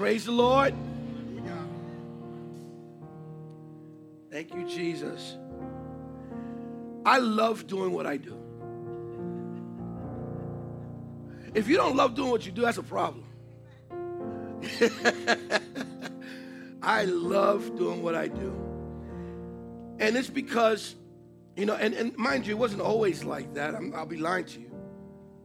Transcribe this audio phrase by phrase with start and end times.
[0.00, 0.72] Praise the Lord.
[4.30, 5.36] Thank you, Jesus.
[7.04, 8.34] I love doing what I do.
[11.52, 13.26] If you don't love doing what you do, that's a problem.
[16.82, 18.54] I love doing what I do.
[19.98, 20.94] And it's because,
[21.56, 23.74] you know, and, and mind you, it wasn't always like that.
[23.74, 24.70] i will be lying to you.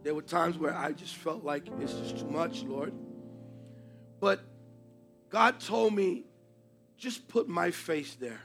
[0.04, 2.94] There were times where I just felt like it's just too much, Lord.
[4.20, 4.42] But
[5.30, 6.24] God told me,
[6.98, 8.42] just put my face there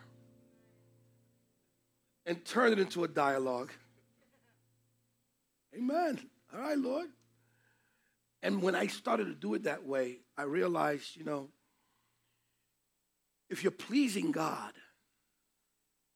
[2.26, 3.70] and turn it into a dialogue.
[5.76, 6.18] Amen.
[6.52, 7.06] All right, Lord.
[8.42, 11.50] And when I started to do it that way, I realized, you know,
[13.48, 14.72] if you're pleasing God,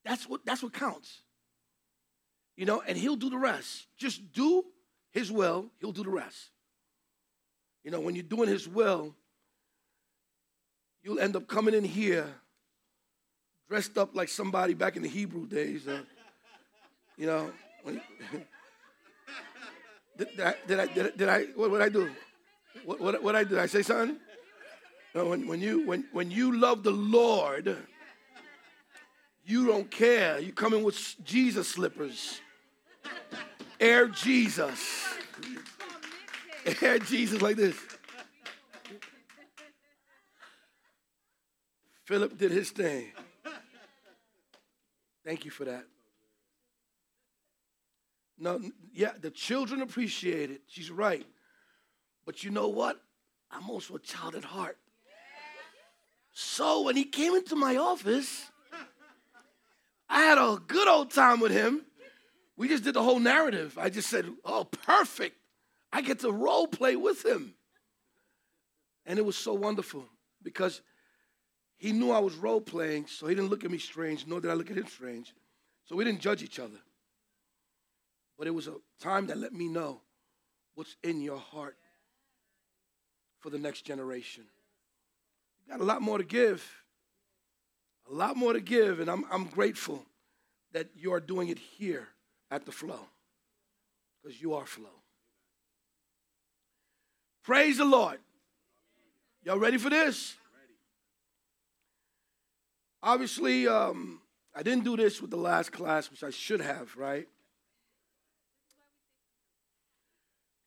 [0.04, 1.22] that's what that's what counts.
[2.56, 3.86] You know, and he'll do the rest.
[3.96, 4.64] Just do
[5.10, 6.50] his will, he'll do the rest.
[7.82, 9.14] You know, when you're doing his will,
[11.04, 12.26] you'll end up coming in here
[13.68, 15.86] dressed up like somebody back in the Hebrew days.
[15.86, 16.00] Uh,
[17.16, 17.52] you know,
[20.16, 22.10] did, did, I, did, I, did, I, did I, what did I do?
[22.84, 23.58] What, what, what I do?
[23.58, 24.16] I say something?
[25.14, 27.76] No, when, when, you, when, when you love the Lord,
[29.44, 30.38] you don't care.
[30.40, 32.40] You come in with Jesus slippers.
[33.78, 35.04] Air Jesus.
[36.80, 37.76] Air Jesus like this.
[42.04, 43.12] Philip did his thing.
[45.24, 45.84] Thank you for that.
[48.38, 48.60] No,
[48.92, 50.62] yeah, the children appreciate it.
[50.66, 51.24] She's right.
[52.26, 53.00] But you know what?
[53.50, 54.76] I'm also a child at heart.
[56.32, 58.50] So when he came into my office,
[60.08, 61.86] I had a good old time with him.
[62.56, 63.78] We just did the whole narrative.
[63.78, 65.36] I just said, oh, perfect.
[65.92, 67.54] I get to role play with him.
[69.06, 70.06] And it was so wonderful
[70.42, 70.82] because
[71.76, 74.50] he knew I was role playing, so he didn't look at me strange, nor did
[74.50, 75.34] I look at him strange.
[75.84, 76.78] So we didn't judge each other.
[78.38, 80.00] But it was a time that let me know
[80.74, 81.76] what's in your heart
[83.40, 84.44] for the next generation.
[85.64, 86.66] You got a lot more to give.
[88.10, 90.04] A lot more to give, and I'm, I'm grateful
[90.72, 92.08] that you are doing it here
[92.50, 93.00] at the flow
[94.22, 95.00] because you are flow.
[97.42, 98.18] Praise the Lord.
[99.42, 100.34] Y'all ready for this?
[103.06, 104.18] Obviously, um,
[104.54, 107.28] I didn't do this with the last class, which I should have, right?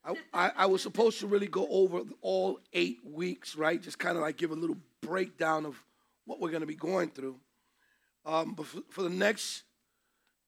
[0.05, 3.81] I, I, I, was supposed to really go over all eight weeks, right?
[3.81, 5.83] Just kind of like give a little breakdown of
[6.25, 7.39] what we're going to be going through.
[8.23, 9.63] Um, but for, for, the next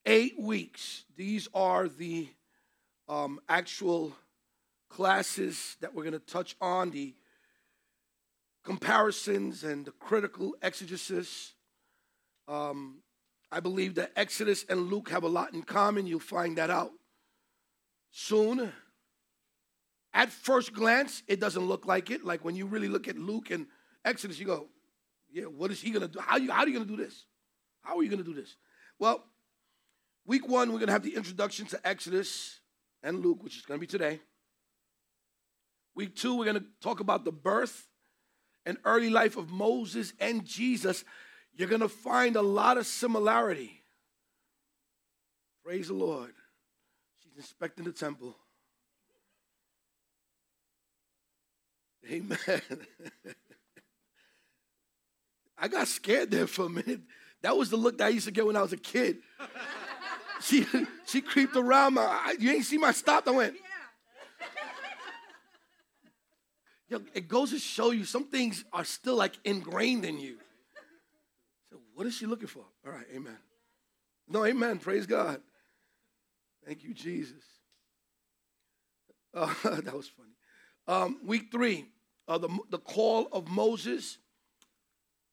[0.05, 2.29] eight weeks, these are the
[3.07, 4.13] um, actual
[4.89, 7.15] classes that we're going to touch on the
[8.63, 11.53] comparisons and the critical exegesis
[12.49, 13.01] um,
[13.51, 16.07] I believe that Exodus and Luke have a lot in common.
[16.07, 16.91] You'll find that out
[18.11, 18.71] soon.
[20.13, 22.25] At first glance, it doesn't look like it.
[22.25, 23.67] Like when you really look at Luke and
[24.03, 24.67] Exodus, you go,
[25.31, 26.19] yeah, what is he going to do?
[26.19, 27.25] How, you, how are you going to do this?
[27.81, 28.55] How are you going to do this?
[28.97, 29.23] Well,
[30.25, 32.59] week one, we're going to have the introduction to Exodus
[33.03, 34.19] and Luke, which is going to be today.
[35.95, 37.87] Week two, we're going to talk about the birth
[38.65, 41.03] and early life of Moses and Jesus
[41.55, 43.81] you're going to find a lot of similarity.
[45.63, 46.33] Praise the Lord.
[47.21, 48.35] She's inspecting the temple.
[52.09, 52.37] Amen.
[55.57, 57.01] I got scared there for a minute.
[57.41, 59.17] That was the look that I used to get when I was a kid.
[60.41, 60.65] she
[61.05, 62.35] she creeped around my.
[62.39, 63.27] You ain't see my stop.
[63.27, 63.55] I went.
[66.87, 70.37] Yo, it goes to show you some things are still like ingrained in you.
[71.99, 72.63] What is she looking for?
[72.87, 73.35] All right, amen.
[74.29, 74.79] No, amen.
[74.79, 75.41] Praise God.
[76.65, 77.43] Thank you, Jesus.
[79.33, 80.31] Uh, that was funny.
[80.87, 81.87] Um, week three,
[82.25, 84.17] uh, the, the call of Moses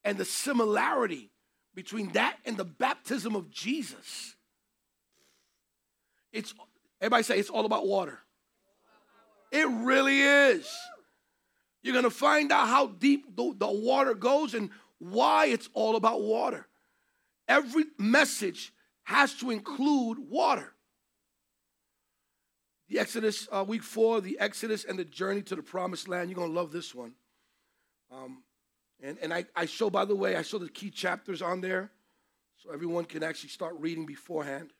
[0.02, 1.30] and the similarity
[1.72, 4.34] between that and the baptism of Jesus.
[6.32, 6.52] It's
[7.00, 8.18] everybody say it's all about water.
[9.52, 10.68] It really is.
[11.84, 16.22] You're gonna find out how deep the, the water goes and why it's all about
[16.22, 16.66] water.
[17.48, 18.72] Every message
[19.04, 20.72] has to include water.
[22.88, 26.30] The Exodus, uh, week four, the Exodus and the journey to the promised land.
[26.30, 27.14] You're going to love this one.
[28.12, 28.42] Um,
[29.02, 31.90] and and I, I show, by the way, I show the key chapters on there
[32.56, 34.70] so everyone can actually start reading beforehand.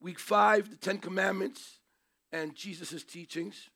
[0.00, 1.78] Week five, the Ten Commandments
[2.32, 3.70] and Jesus' teachings.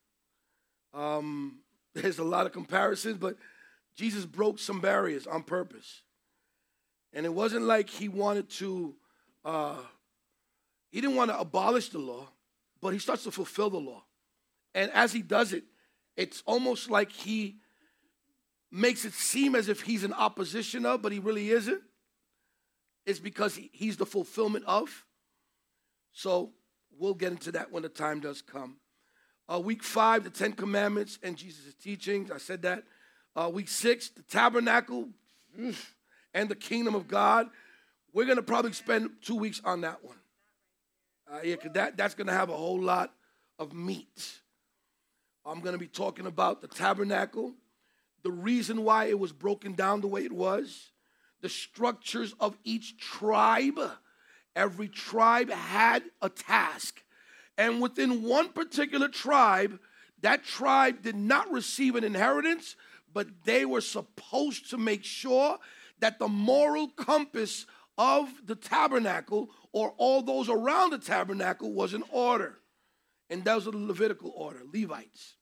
[0.92, 1.60] Um,
[1.94, 3.36] there's a lot of comparisons, but
[3.96, 6.02] Jesus broke some barriers on purpose.
[7.12, 8.94] And it wasn't like he wanted to,
[9.44, 9.76] uh,
[10.90, 12.28] he didn't want to abolish the law,
[12.80, 14.04] but he starts to fulfill the law.
[14.74, 15.64] And as he does it,
[16.16, 17.56] it's almost like he
[18.70, 21.82] makes it seem as if he's in opposition of, but he really isn't.
[23.06, 25.04] It's because he, he's the fulfillment of.
[26.12, 26.52] So
[26.96, 28.76] we'll get into that when the time does come.
[29.52, 32.30] Uh, week five, the Ten Commandments and Jesus' teachings.
[32.30, 32.84] I said that.
[33.36, 35.08] Uh, week six, the tabernacle
[36.34, 37.48] and the kingdom of God.
[38.12, 40.16] We're going to probably spend two weeks on that one.
[41.30, 43.12] Uh, yeah, because that, that's going to have a whole lot
[43.58, 44.40] of meat.
[45.46, 47.54] I'm going to be talking about the tabernacle,
[48.22, 50.90] the reason why it was broken down the way it was,
[51.40, 53.78] the structures of each tribe.
[54.56, 57.00] Every tribe had a task.
[57.56, 59.78] And within one particular tribe,
[60.22, 62.74] that tribe did not receive an inheritance,
[63.12, 65.58] but they were supposed to make sure
[66.00, 67.66] that the moral compass
[67.98, 72.58] of the tabernacle or all those around the tabernacle was in order.
[73.28, 75.36] And that was the Levitical order, Levites.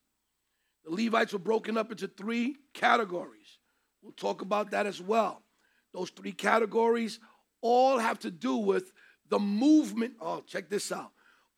[0.84, 3.58] The Levites were broken up into three categories.
[4.02, 5.42] We'll talk about that as well.
[5.94, 7.20] Those three categories
[7.60, 8.92] all have to do with
[9.28, 10.14] the movement.
[10.20, 11.12] Oh, check this out.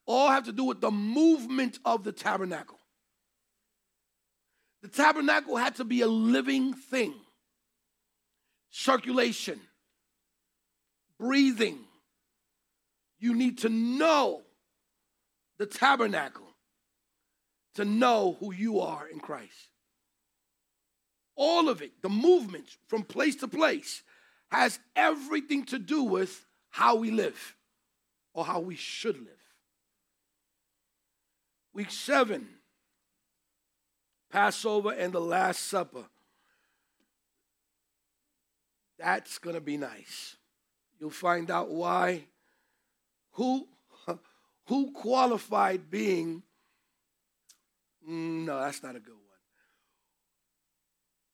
[0.05, 2.79] All have to do with the movement of the tabernacle.
[4.81, 7.13] The tabernacle had to be a living thing
[8.71, 9.59] circulation,
[11.19, 11.79] breathing.
[13.19, 14.41] You need to know
[15.59, 16.47] the tabernacle
[17.75, 19.69] to know who you are in Christ.
[21.35, 24.03] All of it, the movements from place to place,
[24.51, 27.55] has everything to do with how we live
[28.33, 29.27] or how we should live.
[31.73, 32.47] Week seven,
[34.31, 36.05] Passover and the Last Supper.
[38.97, 40.35] That's going to be nice.
[40.99, 42.25] You'll find out why.
[43.31, 43.67] Who,
[44.67, 46.43] who qualified being
[48.07, 49.21] no, that's not a good one.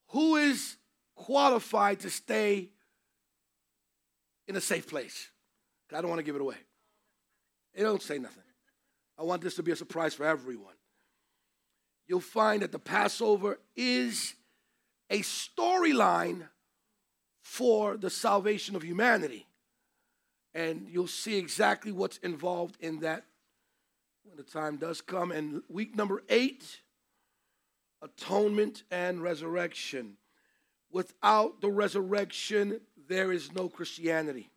[0.10, 0.78] Who is
[1.16, 2.70] qualified to stay
[4.48, 5.30] in a safe place?
[5.94, 6.58] I don't want to give it away.
[7.74, 8.44] It don't say nothing.
[9.18, 10.74] I want this to be a surprise for everyone.
[12.08, 14.36] You'll find that the Passover is
[15.10, 16.48] a storyline
[17.42, 19.48] for the salvation of humanity.
[20.54, 23.26] And you'll see exactly what's involved in that
[24.24, 25.32] when the time does come.
[25.32, 26.82] And week number eight,
[28.02, 30.18] atonement and resurrection.
[30.92, 34.50] Without the resurrection, there is no Christianity.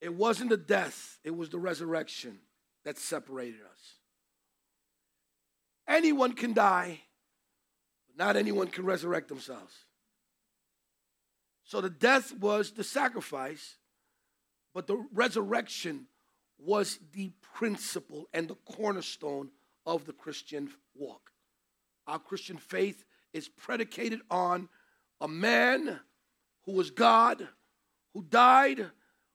[0.00, 2.38] It wasn't the death, it was the resurrection
[2.84, 4.01] that separated us.
[5.86, 7.00] Anyone can die,
[8.06, 9.74] but not anyone can resurrect themselves.
[11.64, 13.76] So the death was the sacrifice,
[14.74, 16.06] but the resurrection
[16.58, 19.50] was the principle and the cornerstone
[19.84, 21.30] of the Christian walk.
[22.06, 24.68] Our Christian faith is predicated on
[25.20, 26.00] a man
[26.64, 27.48] who was God,
[28.14, 28.86] who died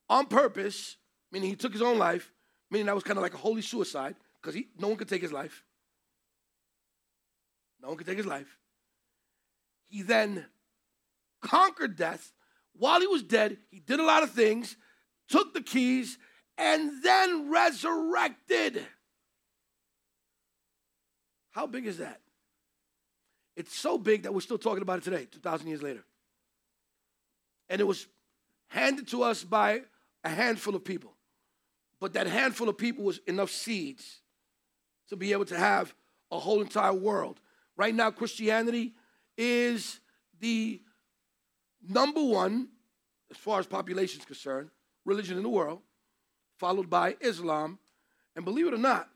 [0.10, 0.98] on purpose,
[1.32, 2.32] meaning he took his own life,
[2.70, 5.34] meaning that was kind of like a holy suicide, because no one could take his
[5.34, 5.64] life.
[7.82, 8.58] No one could take his life.
[9.88, 10.46] He then
[11.42, 12.34] conquered death.
[12.74, 14.76] While he was dead, he did a lot of things,
[15.28, 16.18] took the keys,
[16.58, 18.86] and then resurrected.
[21.52, 22.22] How big is that?
[23.56, 26.04] It's so big that we're still talking about it today, 2,000 years later.
[27.70, 28.06] And it was
[28.68, 29.82] handed to us by
[30.24, 31.14] a handful of people.
[32.00, 34.22] But that handful of people was enough seeds
[35.10, 35.96] to be able to have
[36.32, 37.40] a whole entire world.
[37.78, 38.96] Right now, Christianity
[39.38, 40.00] is
[40.40, 40.82] the
[41.88, 42.70] number one,
[43.32, 44.70] as far as population is concerned,
[45.06, 45.82] religion in the world
[46.58, 47.80] followed by Islam.
[48.36, 49.10] And believe it or not,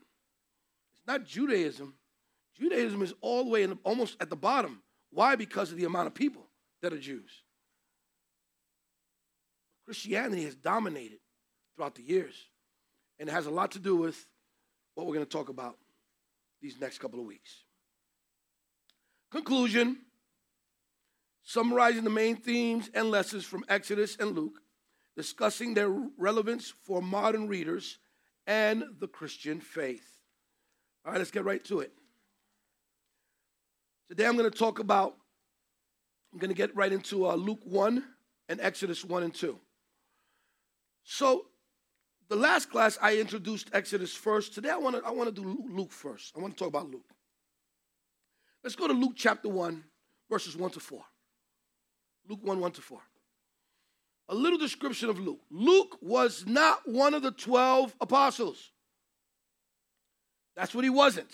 [0.92, 1.94] it's not Judaism.
[2.58, 4.82] Judaism is all the way in, almost at the bottom.
[5.10, 5.36] Why?
[5.36, 6.46] Because of the amount of people
[6.80, 7.30] that are Jews.
[9.84, 11.18] Christianity has dominated
[11.74, 12.34] throughout the years,
[13.18, 14.26] and it has a lot to do with
[14.94, 15.76] what we're going to talk about
[16.60, 17.64] these next couple of weeks.
[19.32, 19.96] Conclusion
[21.42, 24.60] summarizing the main themes and lessons from Exodus and Luke
[25.16, 27.98] discussing their relevance for modern readers
[28.46, 30.06] and the Christian faith.
[31.04, 31.92] All right, let's get right to it.
[34.10, 35.16] Today I'm going to talk about,
[36.32, 38.04] I'm going to get right into uh, Luke 1
[38.50, 39.58] and Exodus 1 and 2.
[41.04, 41.46] So,
[42.28, 44.54] the last class I introduced Exodus first.
[44.54, 46.34] Today I want to I want to do Luke first.
[46.36, 47.12] I want to talk about Luke.
[48.62, 49.82] Let's go to Luke chapter 1,
[50.30, 51.02] verses 1 to 4.
[52.28, 53.00] Luke 1, 1 to 4.
[54.28, 55.40] A little description of Luke.
[55.50, 58.70] Luke was not one of the 12 apostles.
[60.54, 61.30] That's what he wasn't.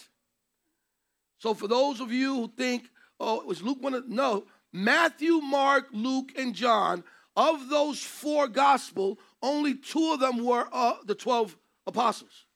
[1.38, 2.88] So for those of you who think,
[3.20, 7.04] oh, it was Luke one of, no, Matthew, Mark, Luke, and John,
[7.36, 11.56] of those four gospel, only two of them were uh, the 12
[11.86, 12.46] apostles.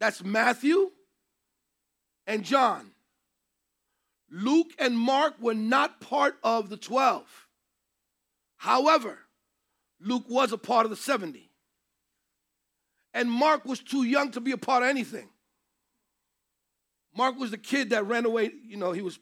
[0.00, 0.90] That's Matthew
[2.26, 2.91] and John.
[4.32, 7.22] Luke and Mark were not part of the 12.
[8.56, 9.18] However,
[10.00, 11.50] Luke was a part of the 70.
[13.12, 15.28] And Mark was too young to be a part of anything.
[17.14, 19.18] Mark was the kid that ran away, you know, he was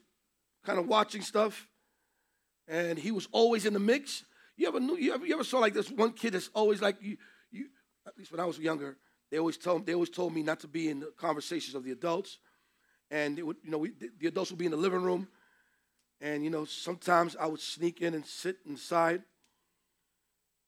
[0.63, 1.67] kind of watching stuff
[2.69, 4.23] and he was always in the mix.
[4.55, 6.97] You ever knew you ever, you ever saw like this one kid that's always like
[7.01, 7.17] you
[7.51, 7.65] you
[8.07, 8.97] at least when I was younger,
[9.29, 11.91] they always told they always told me not to be in the conversations of the
[11.91, 12.37] adults.
[13.11, 15.27] And would, you know, we, the adults would be in the living room
[16.21, 19.23] and you know, sometimes I would sneak in and sit inside.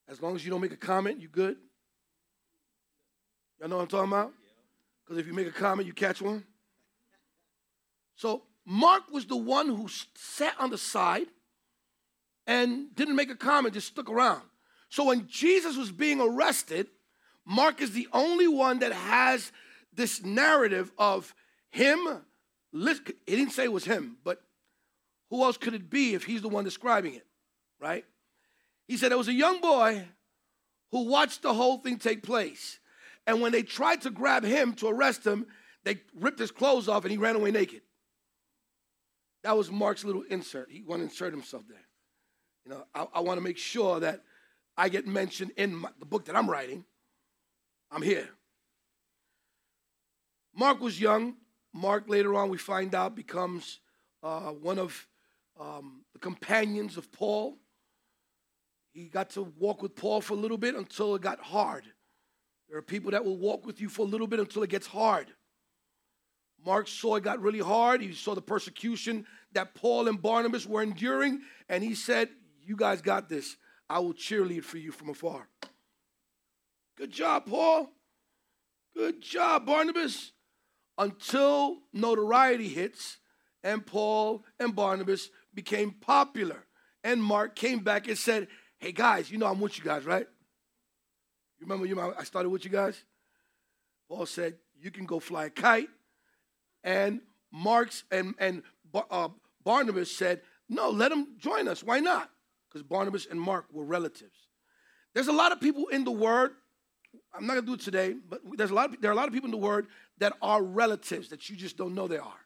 [0.09, 1.57] As long as you don't make a comment, you good.
[3.59, 4.33] Y'all know what I'm talking about?
[5.05, 6.43] Because if you make a comment, you catch one.
[8.15, 11.27] So Mark was the one who sat on the side
[12.47, 14.41] and didn't make a comment, just stuck around.
[14.89, 16.87] So when Jesus was being arrested,
[17.45, 19.51] Mark is the only one that has
[19.93, 21.33] this narrative of
[21.69, 21.99] him.
[22.73, 24.41] He didn't say it was him, but
[25.29, 27.25] who else could it be if he's the one describing it,
[27.79, 28.05] right?
[28.87, 30.05] He said there was a young boy
[30.91, 32.79] who watched the whole thing take place.
[33.25, 35.47] And when they tried to grab him to arrest him,
[35.83, 37.81] they ripped his clothes off and he ran away naked.
[39.43, 40.71] That was Mark's little insert.
[40.71, 41.77] He wanted to insert himself there.
[42.65, 44.23] You know, I, I want to make sure that
[44.77, 46.85] I get mentioned in my, the book that I'm writing.
[47.91, 48.29] I'm here.
[50.55, 51.35] Mark was young.
[51.73, 53.79] Mark, later on, we find out, becomes
[54.21, 55.07] uh, one of
[55.59, 57.57] um, the companions of Paul.
[58.93, 61.85] He got to walk with Paul for a little bit until it got hard.
[62.69, 64.87] There are people that will walk with you for a little bit until it gets
[64.87, 65.27] hard.
[66.65, 68.01] Mark saw it got really hard.
[68.01, 72.29] He saw the persecution that Paul and Barnabas were enduring, and he said,
[72.61, 73.57] You guys got this.
[73.89, 75.47] I will cheerlead for you from afar.
[76.97, 77.89] Good job, Paul.
[78.95, 80.31] Good job, Barnabas.
[80.97, 83.17] Until notoriety hits,
[83.63, 86.65] and Paul and Barnabas became popular.
[87.03, 88.47] And Mark came back and said,
[88.77, 90.27] Hey guys, you know I'm with you guys, right?
[91.59, 93.01] You remember you I started with you guys?
[94.07, 95.89] Paul said, You can go fly a kite
[96.83, 97.21] and
[97.51, 99.29] Mark's and and uh,
[99.63, 101.83] Barnabas said, "No, let him join us.
[101.83, 102.29] Why not?"
[102.67, 104.47] Because Barnabas and Mark were relatives.
[105.13, 106.51] There's a lot of people in the Word.
[107.33, 108.93] I'm not gonna do it today, but there's a lot.
[108.93, 109.87] Of, there are a lot of people in the Word
[110.19, 112.39] that are relatives that you just don't know they are.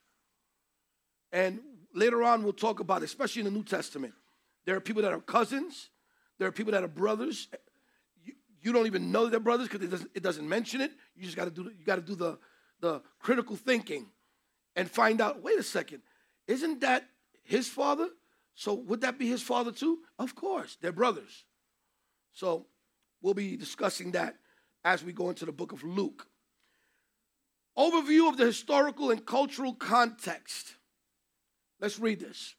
[1.31, 1.59] And
[1.93, 4.13] later on, we'll talk about, especially in the New Testament.
[4.65, 5.89] There are people that are cousins.
[6.39, 7.47] There are people that are brothers.
[8.23, 10.91] You, you don't even know they're brothers because it doesn't, it doesn't mention it.
[11.15, 11.63] You just got to do.
[11.63, 12.37] You got to do the
[12.79, 14.07] the critical thinking
[14.75, 16.01] and find out wait a second,
[16.47, 17.05] isn't that
[17.43, 18.09] his father?
[18.55, 19.99] So would that be his father too?
[20.17, 21.45] Of course, they're brothers.
[22.33, 22.67] So
[23.21, 24.35] we'll be discussing that
[24.83, 26.27] as we go into the book of Luke.
[27.77, 30.75] Overview of the historical and cultural context.
[31.79, 32.55] Let's read this.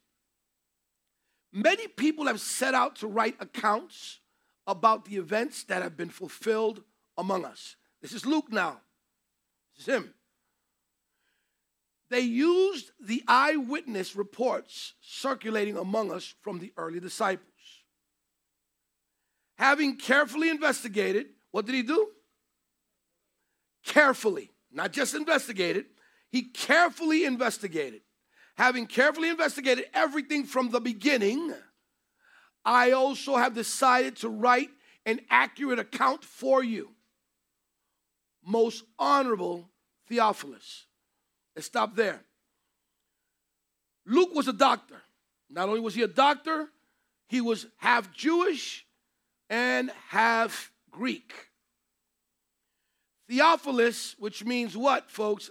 [1.52, 4.20] Many people have set out to write accounts
[4.66, 6.82] about the events that have been fulfilled
[7.16, 7.74] among us.
[8.00, 8.80] This is Luke now.
[9.76, 10.14] This is him.
[12.10, 17.48] They used the eyewitness reports circulating among us from the early disciples.
[19.56, 22.08] Having carefully investigated, what did he do?
[23.84, 25.86] Carefully, not just investigated,
[26.30, 28.02] he carefully investigated.
[28.56, 31.54] Having carefully investigated everything from the beginning,
[32.64, 34.70] I also have decided to write
[35.06, 36.90] an accurate account for you.
[38.44, 39.70] Most honorable
[40.08, 40.86] Theophilus.
[41.54, 42.20] Let's stop there.
[44.06, 45.02] Luke was a doctor.
[45.50, 46.68] Not only was he a doctor,
[47.28, 48.86] he was half Jewish
[49.48, 51.47] and half Greek.
[53.28, 55.50] Theophilus, which means what, folks?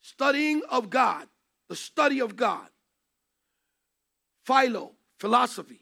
[0.00, 1.26] Studying of God,
[1.68, 2.68] the study of God.
[4.44, 5.80] Philo, philosophy,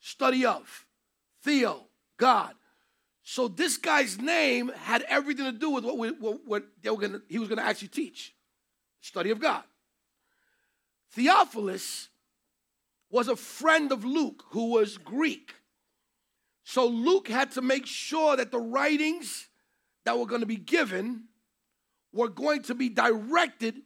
[0.00, 0.86] study of.
[1.42, 2.54] Theo, God.
[3.22, 6.98] So this guy's name had everything to do with what, we, what, what they were
[6.98, 8.34] gonna, he was going to actually teach
[9.00, 9.62] study of God.
[11.12, 12.08] Theophilus
[13.10, 15.54] was a friend of Luke who was Greek.
[16.64, 19.48] So Luke had to make sure that the writings
[20.04, 21.24] that were going to be given
[22.12, 23.76] were going to be directed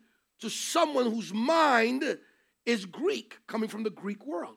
[0.40, 2.18] to someone whose mind
[2.64, 4.56] is Greek, coming from the Greek world.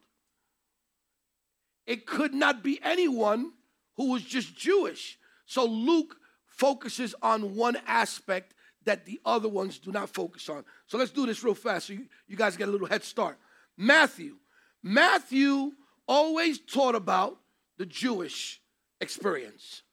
[1.87, 3.53] It could not be anyone
[3.97, 5.17] who was just Jewish.
[5.45, 10.63] So Luke focuses on one aspect that the other ones do not focus on.
[10.85, 13.37] So let's do this real fast so you, you guys get a little head start.
[13.77, 14.37] Matthew.
[14.83, 15.71] Matthew
[16.07, 17.37] always taught about
[17.77, 18.61] the Jewish
[18.99, 19.83] experience.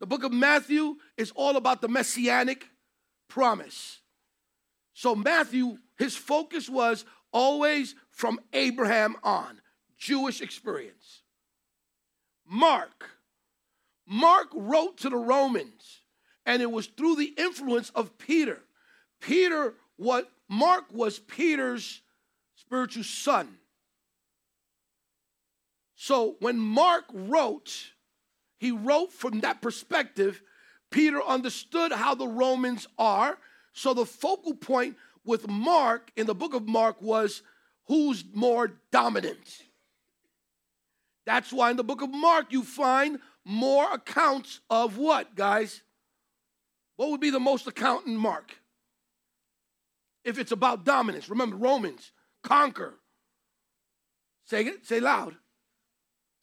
[0.00, 2.68] The book of Matthew is all about the messianic
[3.28, 4.00] promise.
[4.94, 9.60] So, Matthew, his focus was always from Abraham on,
[9.96, 11.22] Jewish experience.
[12.46, 13.10] Mark,
[14.06, 16.00] Mark wrote to the Romans,
[16.46, 18.60] and it was through the influence of Peter.
[19.20, 22.00] Peter, what Mark was Peter's
[22.56, 23.57] spiritual son.
[26.00, 27.90] So when Mark wrote,
[28.56, 30.40] he wrote from that perspective.
[30.90, 33.36] Peter understood how the Romans are.
[33.72, 37.42] So the focal point with Mark in the book of Mark was
[37.86, 39.64] who's more dominant.
[41.26, 45.82] That's why in the book of Mark you find more accounts of what, guys?
[46.94, 48.56] What would be the most account in Mark?
[50.24, 51.28] If it's about dominance.
[51.28, 52.12] Remember, Romans,
[52.44, 52.94] conquer.
[54.44, 55.34] Say it, say loud.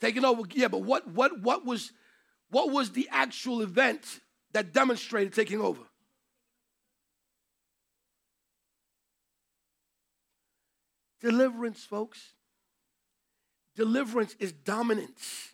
[0.02, 0.44] Taking over.
[0.54, 1.92] Yeah, but what what what was
[2.50, 4.20] what was the actual event
[4.52, 5.82] that demonstrated taking over?
[11.22, 12.34] Deliverance, folks.
[13.75, 15.54] Deliverance is dominance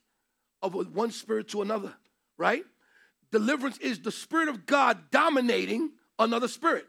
[0.62, 1.94] of one spirit to another,
[2.38, 2.64] right?
[3.32, 6.86] Deliverance is the spirit of God dominating another spirit,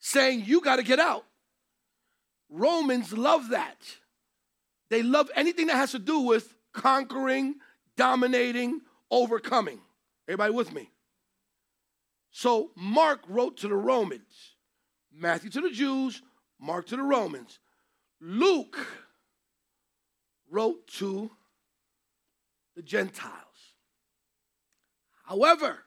[0.00, 1.24] saying, You got to get out.
[2.48, 3.76] Romans love that.
[4.90, 7.56] They love anything that has to do with conquering,
[7.96, 9.80] dominating, overcoming.
[10.28, 10.90] Everybody with me?
[12.30, 14.54] So Mark wrote to the Romans,
[15.12, 16.22] Matthew to the Jews,
[16.60, 17.58] Mark to the Romans.
[18.20, 18.78] Luke
[20.50, 21.30] wrote to
[22.74, 23.32] the Gentiles.
[25.24, 25.78] However,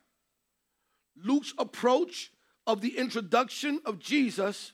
[1.15, 2.31] Luke's approach
[2.67, 4.73] of the introduction of Jesus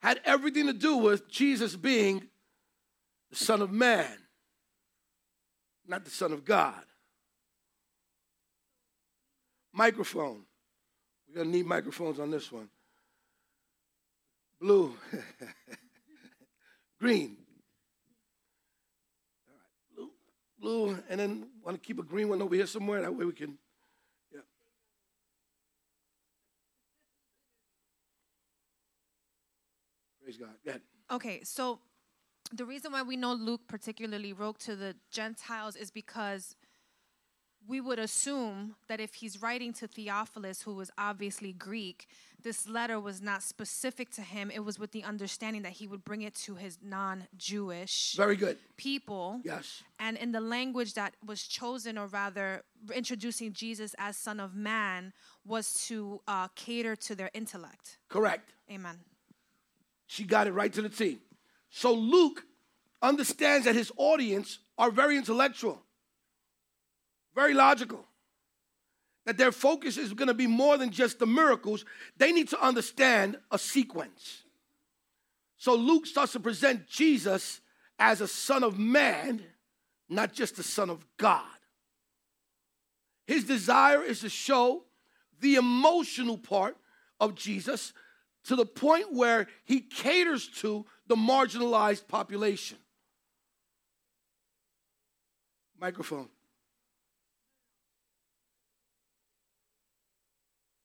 [0.00, 2.28] had everything to do with Jesus being
[3.36, 4.16] Son of Man,
[5.86, 6.82] not the Son of God.
[9.72, 10.42] Microphone.
[11.28, 12.70] We're going to need microphones on this one.
[14.58, 14.94] Blue.
[16.98, 17.36] Green.
[19.46, 19.94] All right.
[19.94, 20.10] Blue,
[20.58, 23.02] blue, and then want to keep a green one over here somewhere.
[23.02, 23.58] That way we can.
[24.32, 24.40] Yeah.
[30.22, 30.54] Praise God.
[30.64, 30.76] Yeah.
[31.10, 31.80] Okay, so
[32.52, 36.56] the reason why we know Luke particularly wrote to the Gentiles is because
[37.68, 42.06] we would assume that if he's writing to Theophilus, who was obviously Greek,
[42.40, 44.52] this letter was not specific to him.
[44.52, 48.36] It was with the understanding that he would bring it to his non Jewish Very
[48.36, 48.58] good.
[48.76, 49.40] people.
[49.44, 49.82] Yes.
[49.98, 52.62] And in the language that was chosen, or rather
[52.94, 55.12] introducing Jesus as Son of Man,
[55.44, 57.98] was to uh, cater to their intellect.
[58.08, 58.52] Correct.
[58.70, 59.00] Amen.
[60.06, 61.18] She got it right to the T.
[61.70, 62.44] So Luke
[63.02, 65.82] understands that his audience are very intellectual,
[67.34, 68.04] very logical.
[69.26, 71.84] That their focus is going to be more than just the miracles.
[72.16, 74.44] They need to understand a sequence.
[75.56, 77.60] So Luke starts to present Jesus
[77.98, 79.42] as a son of man,
[80.08, 81.42] not just a son of God.
[83.26, 84.84] His desire is to show
[85.40, 86.76] the emotional part
[87.18, 87.92] of Jesus
[88.46, 92.78] to the point where he caters to the marginalized population.
[95.80, 96.28] Microphone.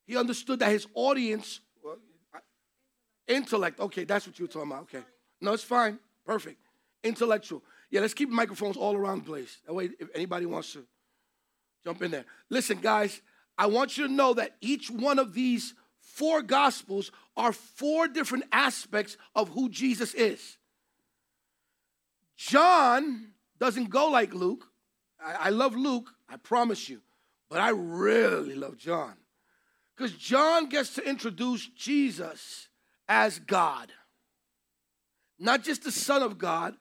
[0.06, 1.62] He understood that his audience,
[3.28, 4.84] intellect, okay, that's what you were talking about.
[4.84, 5.04] Okay.
[5.40, 6.00] No, it's fine.
[6.26, 6.58] Perfect.
[7.04, 7.64] Intellectual.
[7.90, 9.60] Yeah, let's keep microphones all around the place.
[9.66, 10.86] That way, if anybody wants to
[11.84, 12.26] jump in there.
[12.50, 13.22] Listen, guys,
[13.58, 15.74] I want you to know that each one of these
[16.14, 20.58] four gospels are four different aspects of who Jesus is.
[22.36, 23.28] John
[23.60, 24.68] doesn't go like Luke.
[25.24, 27.02] I, I love Luke, I promise you,
[27.50, 29.14] but I really love John.
[29.96, 32.68] Because John gets to introduce Jesus
[33.08, 33.92] as God.
[35.40, 36.76] Not just the Son of God,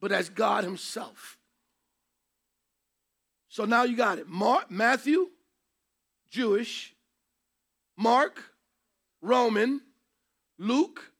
[0.00, 1.38] but as God Himself.
[3.48, 4.28] So now you got it.
[4.28, 5.30] Mark, Matthew,
[6.30, 6.94] Jewish.
[7.96, 8.42] Mark,
[9.26, 9.80] Roman.
[10.58, 11.12] Luke,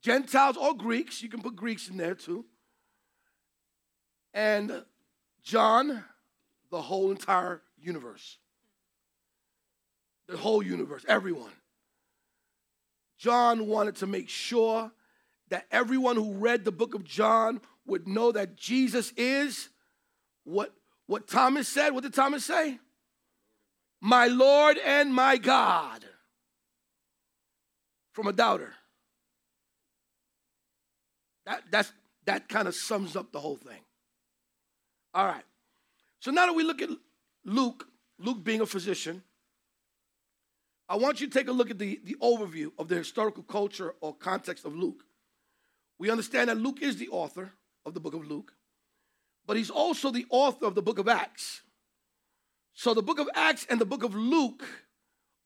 [0.00, 1.22] Gentiles or Greeks.
[1.22, 2.44] You can put Greeks in there too.
[4.32, 4.84] And
[5.42, 6.04] John,
[6.70, 8.38] the whole entire universe.
[10.28, 11.52] The whole universe, everyone.
[13.18, 14.90] John wanted to make sure
[15.50, 19.68] that everyone who read the book of John would know that Jesus is
[20.44, 20.72] what,
[21.06, 21.90] what Thomas said.
[21.90, 22.78] What did Thomas say?
[24.00, 26.04] My Lord and my God.
[28.20, 28.74] From a doubter.
[31.46, 31.90] That, that's,
[32.26, 33.80] that kind of sums up the whole thing.
[35.14, 35.44] All right.
[36.18, 36.90] So now that we look at
[37.46, 39.22] Luke, Luke being a physician,
[40.86, 43.94] I want you to take a look at the, the overview of the historical culture
[44.02, 45.02] or context of Luke.
[45.98, 47.54] We understand that Luke is the author
[47.86, 48.52] of the book of Luke,
[49.46, 51.62] but he's also the author of the book of Acts.
[52.74, 54.62] So the book of Acts and the book of Luke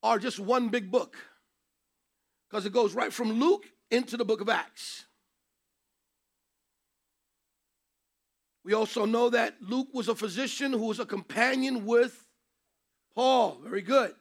[0.03, 1.15] are just one big book
[2.55, 5.07] because it goes right from Luke into the book of Acts.
[8.63, 12.29] We also know that Luke was a physician who was a companion with
[13.17, 13.59] Paul.
[13.65, 14.15] Very good.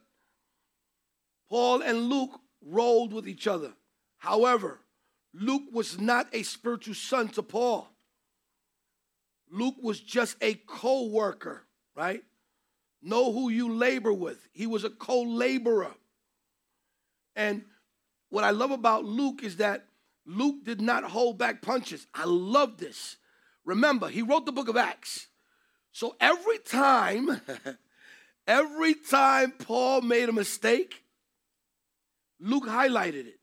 [1.48, 3.72] Paul and Luke rolled with each other.
[4.16, 4.80] However,
[5.32, 7.88] Luke was not a spiritual son to Paul.
[9.48, 11.62] Luke was just a co worker,
[11.94, 12.24] right?
[13.00, 14.44] Know who you labor with.
[14.50, 15.94] He was a co laborer.
[17.36, 17.64] And
[18.34, 19.86] what I love about Luke is that
[20.26, 22.08] Luke did not hold back punches.
[22.12, 23.16] I love this.
[23.64, 25.28] Remember, he wrote the book of Acts.
[25.92, 27.40] So every time,
[28.48, 31.04] every time Paul made a mistake,
[32.40, 33.40] Luke highlighted it.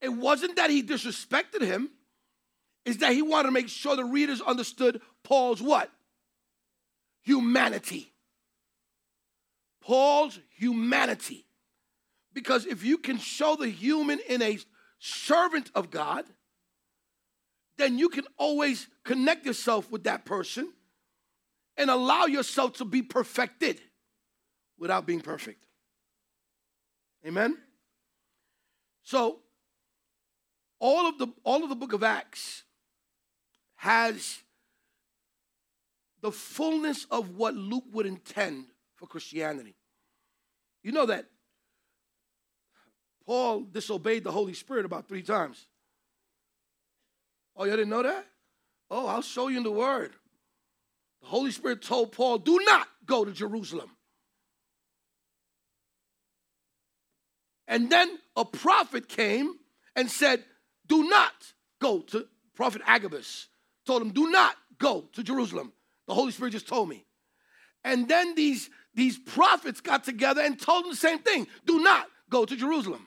[0.00, 1.90] It wasn't that he disrespected him,
[2.86, 5.90] it's that he wanted to make sure the readers understood Paul's what?
[7.20, 8.14] Humanity.
[9.80, 11.46] Paul's humanity.
[12.32, 14.58] Because if you can show the human in a
[14.98, 16.24] servant of God,
[17.76, 20.72] then you can always connect yourself with that person
[21.76, 23.80] and allow yourself to be perfected
[24.78, 25.64] without being perfect.
[27.26, 27.56] Amen.
[29.02, 29.40] So
[30.78, 32.64] all of the all of the book of Acts
[33.76, 34.40] has
[36.20, 38.66] the fullness of what Luke would intend
[39.00, 39.74] for Christianity.
[40.84, 41.24] You know that
[43.26, 45.66] Paul disobeyed the Holy Spirit about 3 times.
[47.56, 48.26] Oh, you didn't know that?
[48.90, 50.12] Oh, I'll show you in the Word.
[51.22, 53.90] The Holy Spirit told Paul, do not go to Jerusalem.
[57.66, 59.54] And then a prophet came
[59.94, 60.44] and said,
[60.86, 61.32] do not
[61.80, 63.48] go to Prophet Agabus.
[63.86, 65.72] Told him, do not go to Jerusalem.
[66.08, 67.04] The Holy Spirit just told me.
[67.84, 72.06] And then these, these prophets got together and told him the same thing do not
[72.28, 73.06] go to Jerusalem.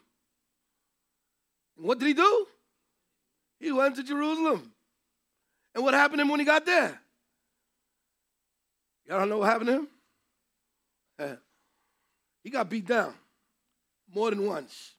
[1.77, 2.47] And what did he do?
[3.59, 4.71] He went to Jerusalem.
[5.73, 6.99] And what happened to him when he got there?
[9.07, 9.87] Y'all don't know what happened to him?
[11.19, 11.35] Eh.
[12.43, 13.13] he got beat down
[14.13, 14.93] more than once.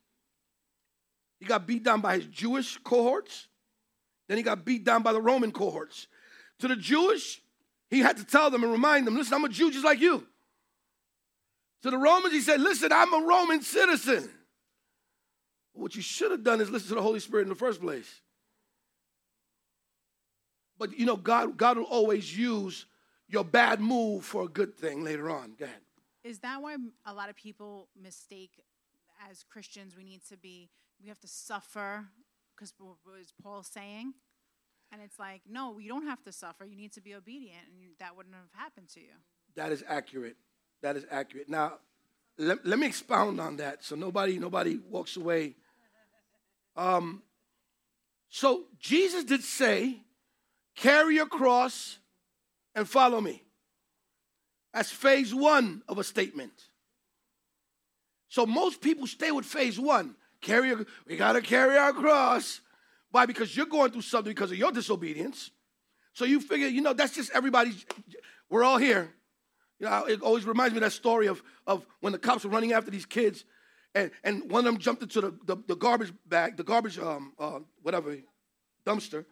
[1.40, 3.48] He got beat down by his Jewish cohorts.
[4.28, 6.06] Then he got beat down by the Roman cohorts.
[6.60, 7.42] To the Jewish,
[7.90, 10.26] he had to tell them and remind them listen, I'm a Jew just like you.
[11.84, 14.30] To the Romans, he said, listen, I'm a Roman citizen.
[15.74, 18.22] What you should have done is listen to the Holy Spirit in the first place.
[20.78, 22.86] But you know, God, God will always use
[23.28, 25.56] your bad move for a good thing later on.
[25.58, 25.76] Go ahead.
[26.22, 28.64] Is that why a lot of people mistake
[29.30, 30.70] as Christians we need to be
[31.02, 32.06] we have to suffer
[32.56, 34.14] because what is Paul saying?
[34.90, 36.64] And it's like, no, you don't have to suffer.
[36.64, 39.12] You need to be obedient, and that wouldn't have happened to you.
[39.54, 40.36] That is accurate.
[40.84, 41.48] That is accurate.
[41.48, 41.78] Now,
[42.36, 45.56] let, let me expound on that so nobody nobody walks away.
[46.76, 47.22] Um,
[48.28, 50.04] so Jesus did say
[50.76, 51.98] Carry your cross
[52.74, 53.42] and follow me.
[54.72, 56.52] That's phase one of a statement.
[58.28, 60.16] So most people stay with phase one.
[60.40, 62.60] Carry a, we gotta carry our cross.
[63.12, 63.26] Why?
[63.26, 65.50] Because you're going through something because of your disobedience.
[66.12, 67.86] So you figure, you know, that's just everybody's.
[68.50, 69.14] We're all here.
[69.78, 72.50] You know, it always reminds me of that story of, of when the cops were
[72.50, 73.44] running after these kids,
[73.94, 77.32] and, and one of them jumped into the, the, the garbage bag, the garbage, um,
[77.38, 78.16] uh, whatever,
[78.86, 79.24] dumpster,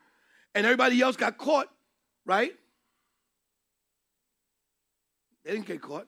[0.54, 1.68] and everybody else got caught,
[2.26, 2.52] right?
[5.44, 6.06] They didn't get caught.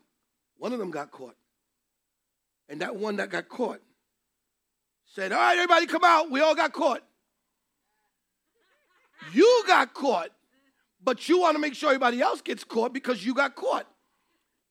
[0.59, 1.37] One of them got caught.
[2.69, 3.81] And that one that got caught
[5.07, 6.31] said, All right, everybody come out.
[6.31, 7.03] We all got caught.
[9.33, 10.31] You got caught,
[11.03, 13.87] but you want to make sure everybody else gets caught because you got caught.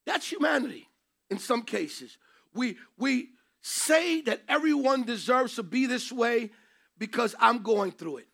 [0.05, 0.87] That's humanity
[1.29, 2.17] in some cases.
[2.53, 3.29] We, we
[3.61, 6.51] say that everyone deserves to be this way
[6.97, 8.27] because I'm going through it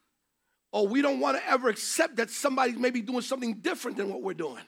[0.72, 4.22] or we don't want to ever accept that somebody's maybe doing something different than what
[4.22, 4.64] we're doing.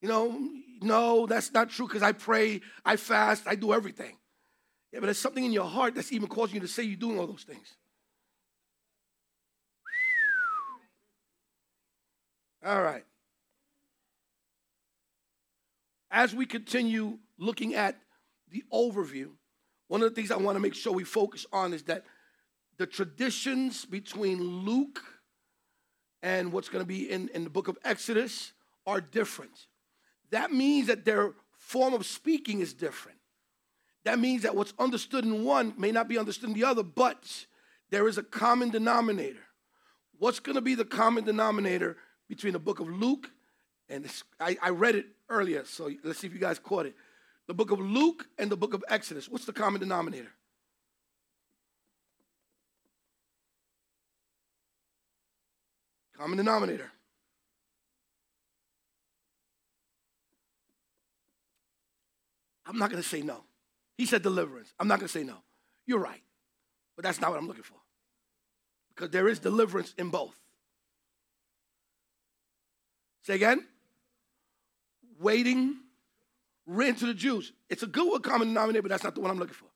[0.00, 0.48] You know,
[0.82, 4.16] no, that's not true because I pray, I fast, I do everything.
[4.92, 7.18] Yeah, but there's something in your heart that's even causing you to say you're doing
[7.18, 7.74] all those things.
[12.64, 13.04] All right.
[16.16, 17.94] As we continue looking at
[18.50, 19.32] the overview,
[19.88, 22.04] one of the things I want to make sure we focus on is that
[22.78, 25.02] the traditions between Luke
[26.22, 28.54] and what's going to be in, in the book of Exodus
[28.86, 29.66] are different.
[30.30, 33.18] That means that their form of speaking is different.
[34.04, 37.44] That means that what's understood in one may not be understood in the other, but
[37.90, 39.44] there is a common denominator.
[40.18, 43.32] What's going to be the common denominator between the book of Luke
[43.88, 46.94] and I, I read it earlier, so let's see if you guys caught it.
[47.46, 49.28] The book of Luke and the book of Exodus.
[49.28, 50.32] What's the common denominator?
[56.16, 56.90] Common denominator.
[62.66, 63.44] I'm not going to say no.
[63.96, 64.72] He said deliverance.
[64.80, 65.36] I'm not going to say no.
[65.86, 66.22] You're right.
[66.96, 67.76] But that's not what I'm looking for.
[68.94, 70.34] Because there is deliverance in both.
[73.22, 73.64] Say again.
[75.18, 75.76] Waiting,
[76.66, 77.52] written to the Jews.
[77.70, 79.68] It's a good one, common denominator, but that's not the one I'm looking for.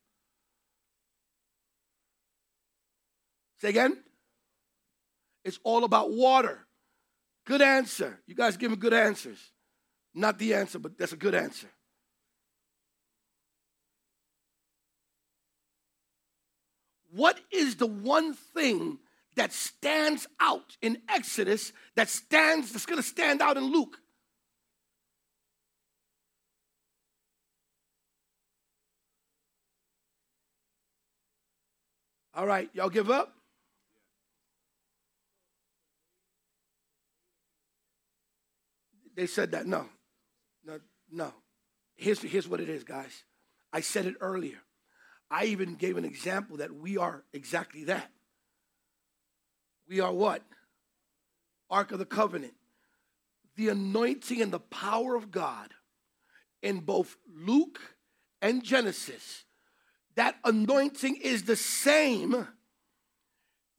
[3.61, 3.98] Say again.
[5.44, 6.66] It's all about water.
[7.46, 8.20] Good answer.
[8.26, 9.38] You guys give me good answers.
[10.14, 11.68] Not the answer, but that's a good answer.
[17.12, 18.98] What is the one thing
[19.37, 23.98] that stands out in Exodus that stands that's going to stand out in Luke?
[32.40, 33.35] All right, y'all give up?
[39.14, 39.66] They said that.
[39.66, 39.85] No.
[40.64, 40.81] No,
[41.12, 41.35] no.
[41.96, 43.24] Here's, here's what it is, guys.
[43.74, 44.57] I said it earlier.
[45.31, 48.11] I even gave an example that we are exactly that.
[49.87, 50.42] We are what?
[51.68, 52.55] Ark of the Covenant.
[53.57, 55.74] The anointing and the power of God
[56.62, 57.81] in both Luke
[58.40, 59.44] and Genesis.
[60.16, 62.46] That anointing is the same.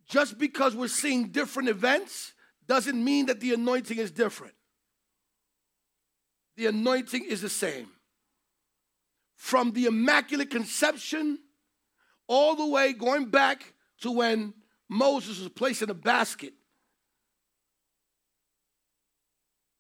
[0.08, 2.34] Just because we're seeing different events
[2.68, 4.54] doesn't mean that the anointing is different.
[6.58, 7.88] The anointing is the same
[9.42, 11.40] from the Immaculate Conception
[12.28, 14.54] all the way going back to when
[14.88, 16.54] Moses was placed in a basket.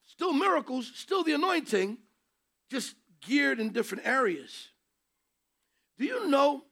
[0.08, 2.00] Still miracles, still the anointing,
[2.72, 4.71] just geared in different areas.
[5.98, 6.64] Do you know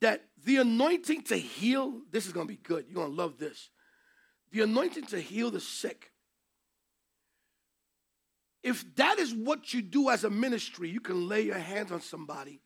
[0.00, 2.86] that the anointing to heal, this is going to be good.
[2.86, 3.70] You're going to love this.
[4.52, 6.10] The anointing to heal the sick
[8.62, 12.02] if that is what you do as a ministry, you can lay your hands on
[12.02, 12.60] somebody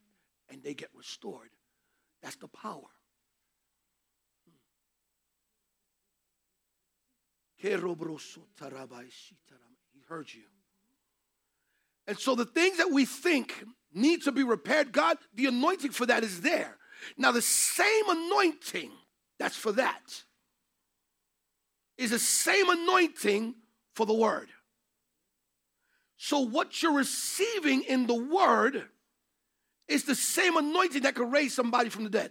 [0.50, 1.50] and they get restored.
[2.22, 2.80] That's the power.
[9.92, 10.42] He heard you.
[12.06, 16.06] And so the things that we think need to be repaired, God, the anointing for
[16.06, 16.76] that is there.
[17.16, 18.90] Now, the same anointing
[19.38, 20.22] that's for that
[21.96, 23.54] is the same anointing
[23.94, 24.48] for the word.
[26.16, 28.84] So, what you're receiving in the word
[29.88, 32.30] is the same anointing that could raise somebody from the dead.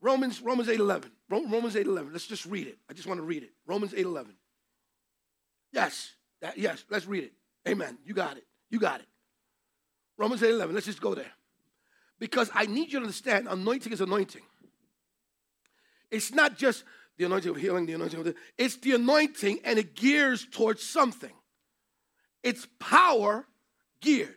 [0.00, 1.10] Romans, Romans 8 11.
[1.30, 2.12] Romans 8 11.
[2.12, 2.78] Let's just read it.
[2.90, 3.50] I just want to read it.
[3.66, 4.34] Romans 8 11.
[5.72, 6.10] Yes,
[6.42, 7.32] that, yes, let's read it.
[7.66, 7.96] Amen.
[8.04, 8.44] You got it.
[8.68, 9.06] You got it.
[10.18, 10.74] Romans 8 11.
[10.74, 11.32] Let's just go there.
[12.18, 14.42] Because I need you to understand anointing is anointing.
[16.10, 16.84] It's not just
[17.16, 20.82] the anointing of healing, the anointing of the, it's the anointing and it gears towards
[20.82, 21.32] something.
[22.42, 23.46] It's power
[24.00, 24.36] geared.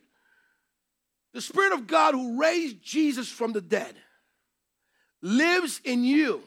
[1.34, 3.96] The Spirit of God who raised Jesus from the dead
[5.22, 6.44] lives in you.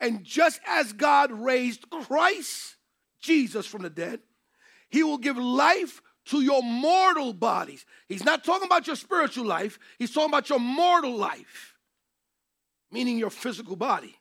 [0.00, 2.76] And just as God raised Christ,
[3.20, 4.20] Jesus, from the dead,
[4.88, 7.84] He will give life to your mortal bodies.
[8.08, 11.74] He's not talking about your spiritual life, He's talking about your mortal life,
[12.90, 14.18] meaning your physical body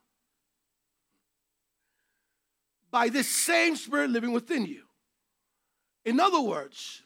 [2.91, 4.83] by this same Spirit living within you.
[6.05, 7.03] In other words,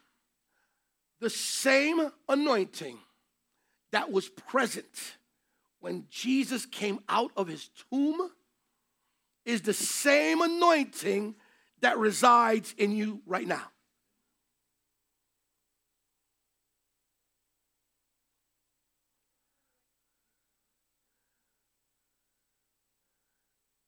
[1.20, 2.98] the same anointing
[3.92, 5.18] that was present
[5.80, 8.30] when Jesus came out of his tomb
[9.46, 11.36] is the same anointing
[11.82, 13.64] that resides in you right now.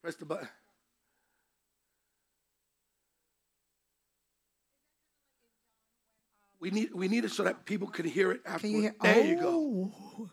[0.01, 0.49] Press the button.
[6.59, 8.59] We need we need it so that people can hear it after.
[8.59, 8.95] Can you hear?
[9.01, 9.91] There you go.
[10.19, 10.29] Oh,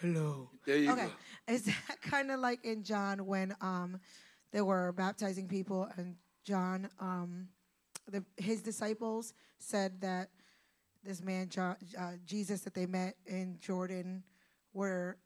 [0.00, 0.50] Hello.
[0.64, 1.06] There you okay.
[1.06, 1.52] go.
[1.52, 3.98] Is that kind of like in John when um
[4.52, 6.16] they were baptizing people and
[6.48, 7.48] John um
[8.10, 10.30] the his disciples said that
[11.04, 14.22] this man John, uh, Jesus that they met in Jordan
[14.72, 15.18] where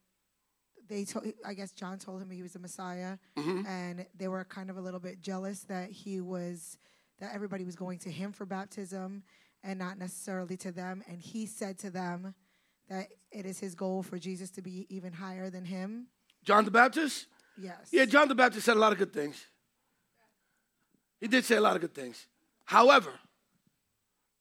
[0.89, 3.67] they told I guess John told him he was the Messiah Mm-hmm.
[3.67, 6.77] and they were kind of a little bit jealous that he was
[7.21, 9.23] that everybody was going to him for baptism
[9.63, 12.35] and not necessarily to them and he said to them
[12.89, 16.09] that it is his goal for Jesus to be even higher than him.
[16.45, 17.27] John the Baptist.
[17.57, 17.91] Yes.
[17.93, 19.47] Yeah, John the Baptist said a lot of good things.
[21.23, 22.27] He did say a lot of good things.
[22.65, 23.13] However,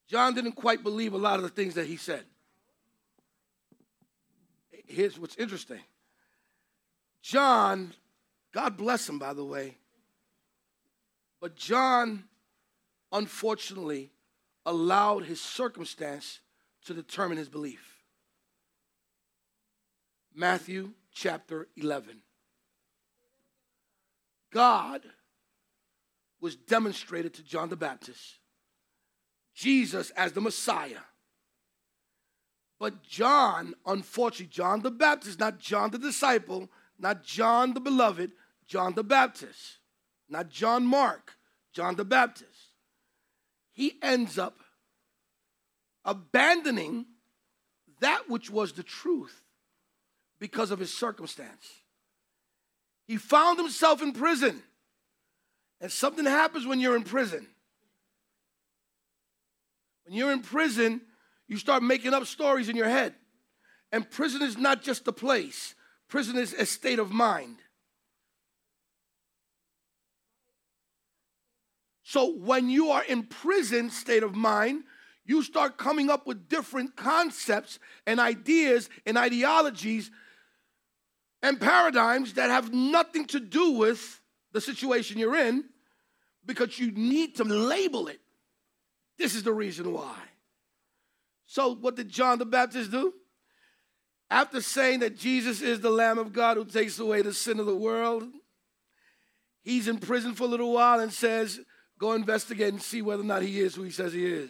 [0.07, 2.23] John didn't quite believe a lot of the things that he said.
[4.87, 5.79] Here's what's interesting
[7.21, 7.93] John,
[8.51, 9.77] God bless him, by the way,
[11.39, 12.23] but John,
[13.11, 14.09] unfortunately,
[14.65, 16.39] allowed his circumstance
[16.85, 17.99] to determine his belief.
[20.33, 22.23] Matthew chapter 11.
[24.51, 25.01] God
[26.41, 28.39] was demonstrated to John the Baptist,
[29.53, 31.03] Jesus as the Messiah.
[32.79, 38.31] But John, unfortunately, John the Baptist, not John the disciple, not John the beloved,
[38.65, 39.77] John the Baptist,
[40.27, 41.37] not John Mark,
[41.73, 42.71] John the Baptist,
[43.71, 44.57] he ends up
[46.03, 47.05] abandoning
[47.99, 49.43] that which was the truth
[50.39, 51.81] because of his circumstance.
[53.05, 54.63] He found himself in prison.
[55.81, 57.47] And something happens when you're in prison.
[60.05, 61.01] When you're in prison,
[61.47, 63.15] you start making up stories in your head.
[63.91, 65.75] And prison is not just a place,
[66.07, 67.57] prison is a state of mind.
[72.03, 74.83] So when you are in prison state of mind,
[75.25, 80.11] you start coming up with different concepts and ideas and ideologies
[81.41, 85.63] and paradigms that have nothing to do with the situation you're in
[86.45, 88.19] because you need to label it.
[89.17, 90.17] This is the reason why.
[91.45, 93.13] So, what did John the Baptist do?
[94.29, 97.65] After saying that Jesus is the Lamb of God who takes away the sin of
[97.65, 98.23] the world,
[99.61, 101.59] he's in prison for a little while and says,
[101.99, 104.49] Go investigate and see whether or not he is who he says he is.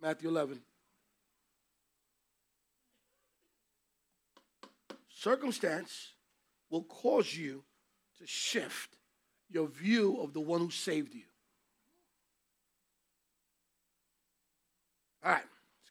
[0.00, 0.60] Matthew 11.
[5.10, 6.12] Circumstance
[6.70, 7.64] will cause you
[8.18, 8.96] to shift
[9.50, 11.22] your view of the one who saved you.
[15.24, 15.90] All right, let's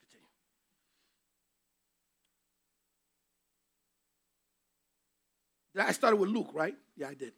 [5.73, 5.89] continue.
[5.89, 6.75] I started with Luke, right?
[6.95, 7.33] Yeah, I did.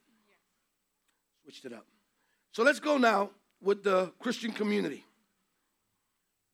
[1.44, 1.86] Switched it up.
[2.52, 5.06] So let's go now with the Christian community.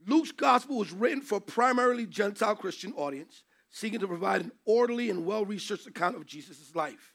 [0.08, 5.10] Luke's gospel was written for a primarily Gentile Christian audience, seeking to provide an orderly
[5.10, 7.14] and well researched account of Jesus' life,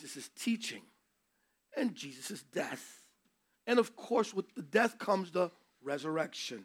[0.00, 0.82] Jesus' teaching,
[1.76, 3.02] and Jesus' death.
[3.66, 5.50] And of course, with the death comes the
[5.82, 6.64] resurrection.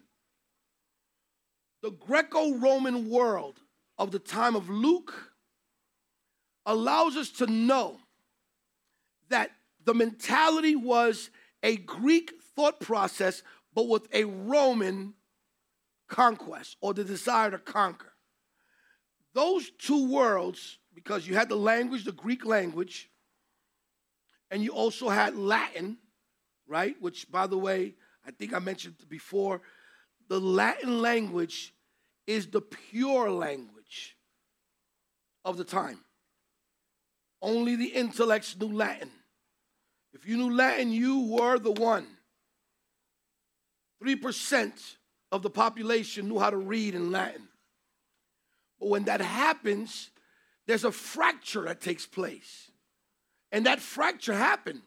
[1.82, 3.60] The Greco Roman world
[3.98, 5.32] of the time of Luke
[6.65, 8.00] allows us to know
[9.30, 9.52] that
[9.84, 11.30] the mentality was
[11.62, 13.43] a Greek thought process,
[13.74, 15.13] but with a Roman
[16.08, 18.13] conquest or the desire to conquer.
[19.34, 23.10] Those two worlds, because you had the language, the Greek language,
[24.56, 25.98] and you also had Latin,
[26.65, 26.96] right?
[27.02, 29.62] Which, by the way, I think I mentioned before,
[30.30, 31.74] the Latin language
[32.26, 34.15] is the pure language
[35.44, 36.00] of the time.
[37.41, 39.12] Only the intellects knew Latin.
[40.13, 42.08] If you knew Latin, you were the one.
[44.02, 44.72] 3%
[45.34, 47.50] of the population knew how to read in Latin.
[48.80, 50.12] But when that happens,
[50.65, 52.72] there's a fracture that takes place.
[53.52, 54.82] And that fracture happened.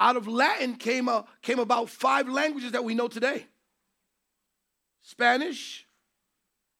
[0.00, 3.46] Out of Latin came, a, came about five languages that we know today
[5.02, 5.86] Spanish,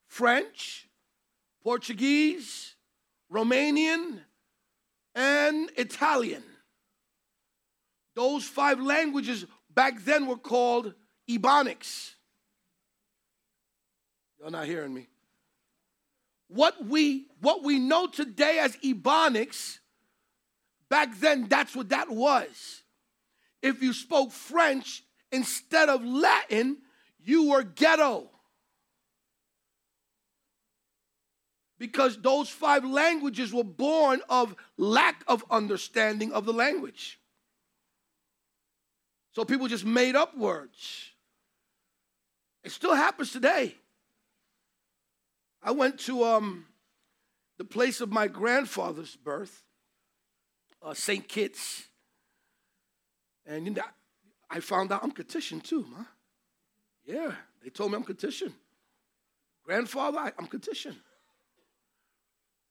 [0.07, 0.89] French,
[1.63, 2.75] Portuguese,
[3.33, 4.21] Romanian,
[5.15, 6.43] and Italian.
[8.15, 9.45] Those five languages
[9.75, 10.95] back then were called
[11.29, 12.15] Ebonics.
[14.41, 15.09] Y'all not hearing me?
[16.49, 19.79] What we what we know today as Ebonics,
[20.95, 22.85] back then that's what that was.
[23.61, 26.77] If you spoke French instead of Latin,
[27.19, 28.31] you were ghetto.
[31.81, 37.19] Because those five languages were born of lack of understanding of the language.
[39.33, 41.11] So people just made up words.
[42.63, 43.75] It still happens today.
[45.61, 46.67] I went to um,
[47.59, 49.64] the place of my grandfather's birth,
[50.85, 51.27] uh, St.
[51.27, 51.89] Kitts,
[53.47, 53.83] and you know,
[54.51, 56.05] I found out I'm Kittitian too, ma.
[57.05, 57.33] Yeah,
[57.63, 58.53] they told me I'm Kittitian.
[59.65, 60.97] Grandfather, I, I'm Kittitian.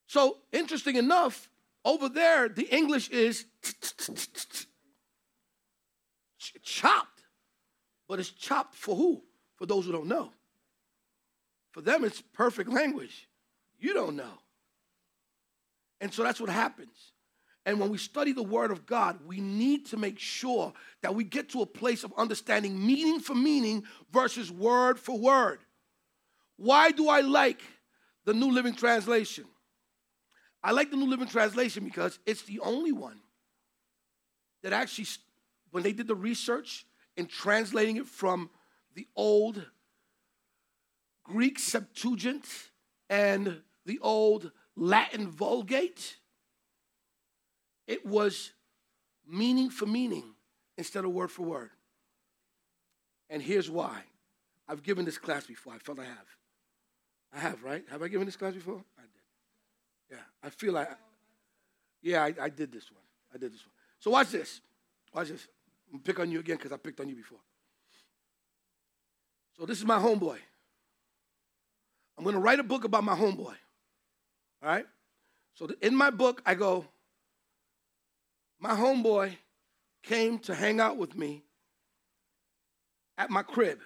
[0.06, 1.50] So, interesting enough,
[1.84, 3.46] over there, the English is
[6.62, 7.24] chopped.
[8.08, 9.24] But it's chopped for who?
[9.56, 10.32] For those who don't know.
[11.72, 13.28] For them, it's perfect language.
[13.80, 14.40] You don't know.
[16.00, 17.13] And so that's what happens.
[17.66, 21.24] And when we study the Word of God, we need to make sure that we
[21.24, 25.60] get to a place of understanding meaning for meaning versus word for word.
[26.58, 27.62] Why do I like
[28.26, 29.46] the New Living Translation?
[30.62, 33.20] I like the New Living Translation because it's the only one
[34.62, 35.08] that actually,
[35.72, 36.86] when they did the research
[37.16, 38.50] in translating it from
[38.96, 39.66] the old
[41.24, 42.46] Greek Septuagint
[43.10, 46.18] and the old Latin Vulgate,
[47.88, 48.52] it was
[49.28, 50.36] meaning for meaning
[50.78, 51.70] instead of word for word.
[53.30, 54.02] And here's why.
[54.68, 55.74] I've given this class before.
[55.74, 56.28] I felt I have.
[57.34, 57.84] I have, right?
[57.90, 58.84] Have I given this class before?
[58.98, 60.18] I did.
[60.18, 60.90] Yeah, I feel like,
[62.02, 63.02] yeah, I, I did this one.
[63.34, 63.74] I did this one.
[64.00, 64.62] So watch this.
[65.14, 65.48] Watch this.
[65.92, 67.40] I'm pick on you again because I picked on you before.
[69.58, 70.38] So this is my homeboy.
[72.18, 73.56] I'm gonna write a book about my homeboy.
[74.62, 74.86] All right?
[75.56, 76.86] So in my book, I go,
[78.64, 79.36] my homeboy
[80.04, 81.44] came to hang out with me
[83.18, 83.80] at my crib.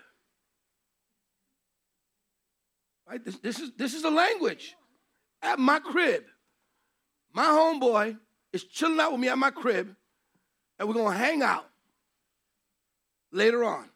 [3.09, 3.25] Right?
[3.25, 4.75] This, this, is, this is the language.
[5.41, 6.25] At my crib.
[7.33, 8.19] My homeboy
[8.53, 9.95] is chilling out with me at my crib,
[10.77, 11.65] and we're going to hang out
[13.31, 13.89] later on.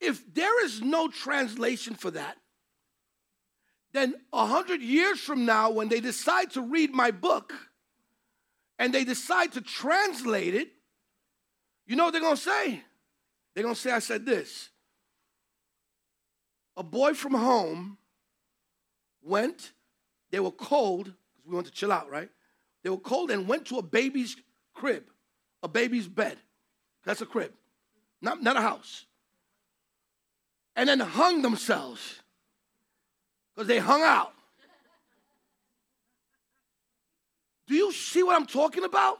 [0.00, 2.36] If there is no translation for that,
[3.92, 7.52] then a hundred years from now, when they decide to read my book
[8.78, 10.68] and they decide to translate it,
[11.86, 12.82] you know what they're gonna say?
[13.54, 14.70] They're gonna say, I said this.
[16.76, 17.96] A boy from home
[19.22, 19.72] went,
[20.30, 22.28] they were cold, because we went to chill out, right?
[22.82, 24.36] They were cold and went to a baby's
[24.74, 25.04] crib,
[25.62, 26.36] a baby's bed.
[27.04, 27.52] That's a crib,
[28.20, 29.06] not, not a house.
[30.74, 32.20] And then hung themselves
[33.54, 34.34] because they hung out.
[37.66, 39.18] Do you see what I'm talking about?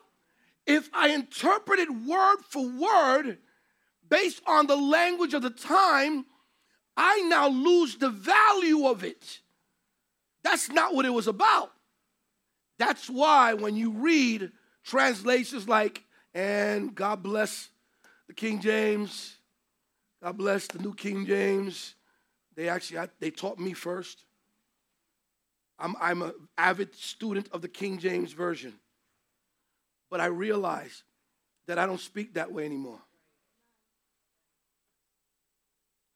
[0.67, 3.39] If I interpreted word for word
[4.09, 6.27] based on the language of the time,
[6.97, 9.41] I now lose the value of it.
[10.43, 11.73] That's not what it was about.
[12.79, 14.53] That's why when you read
[14.85, 17.71] translations like, and God bless
[18.29, 19.37] the King James,
[20.23, 21.95] God bless the New King James,
[22.55, 24.26] they actually I, they taught me first.
[25.79, 28.75] I'm, I'm an avid student of the King James Version.
[30.11, 31.03] But I realize
[31.67, 33.01] that I don't speak that way anymore.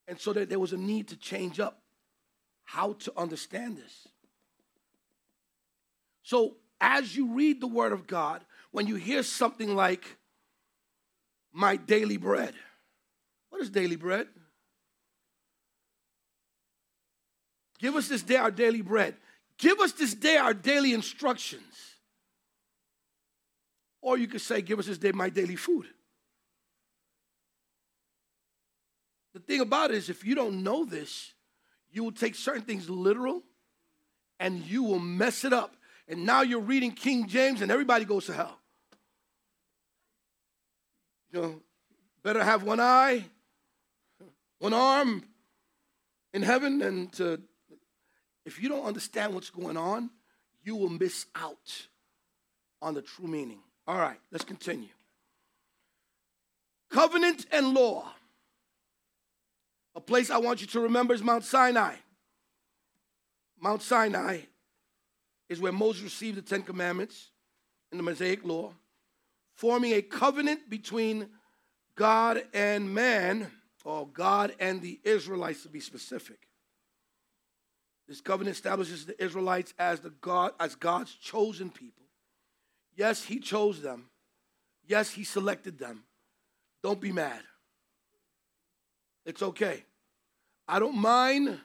[0.08, 1.82] And so that there was a need to change up
[2.64, 4.08] how to understand this.
[6.22, 10.04] So as you read the Word of God, when you hear something like,
[11.52, 12.54] my daily bread,
[13.48, 14.28] what is daily bread?
[17.80, 19.16] Give us this day our daily bread.
[19.60, 21.62] Give us this day our daily instructions.
[24.00, 25.86] Or you could say, Give us this day my daily food.
[29.34, 31.34] The thing about it is, if you don't know this,
[31.92, 33.42] you will take certain things literal
[34.40, 35.76] and you will mess it up.
[36.08, 38.58] And now you're reading King James and everybody goes to hell.
[41.32, 41.62] You know,
[42.24, 43.26] better have one eye,
[44.58, 45.22] one arm
[46.32, 47.40] in heaven and to
[48.44, 50.10] if you don't understand what's going on,
[50.62, 51.86] you will miss out
[52.82, 53.60] on the true meaning.
[53.86, 54.88] All right, let's continue.
[56.90, 58.12] Covenant and law.
[59.94, 61.94] A place I want you to remember is Mount Sinai.
[63.60, 64.40] Mount Sinai
[65.48, 67.30] is where Moses received the Ten Commandments
[67.92, 68.72] in the Mosaic Law,
[69.54, 71.28] forming a covenant between
[71.96, 73.50] God and man,
[73.84, 76.38] or God and the Israelites to be specific.
[78.10, 82.02] This covenant establishes the Israelites as the God as God's chosen people.
[82.96, 84.06] Yes, he chose them.
[84.84, 86.02] Yes, he selected them.
[86.82, 87.40] Don't be mad.
[89.24, 89.84] It's okay.
[90.66, 91.60] I don't mind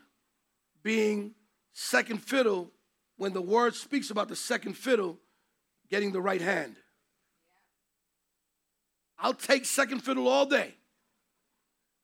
[0.84, 1.34] being
[1.74, 2.70] second fiddle
[3.18, 5.18] when the word speaks about the second fiddle
[5.90, 6.76] getting the right hand.
[9.18, 10.76] I'll take second fiddle all day.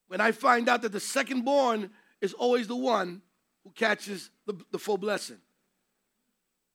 [0.07, 3.21] when I find out that the second born is always the one
[3.63, 5.37] who catches the, the full blessing.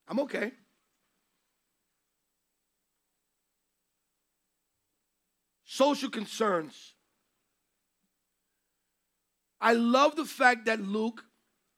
[0.07, 0.51] I'm okay.
[5.65, 6.93] Social concerns.
[9.59, 11.23] I love the fact that Luke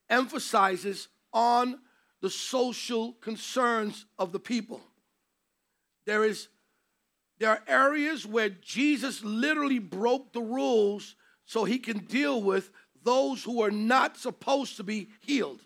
[0.10, 1.80] emphasizes on
[2.22, 4.82] the social concerns of the people.
[6.06, 6.50] There is
[7.40, 12.70] there are areas where Jesus literally broke the rules so he can deal with
[13.04, 15.62] those who are not supposed to be healed.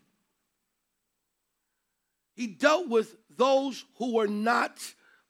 [2.35, 4.79] He dealt with those who were not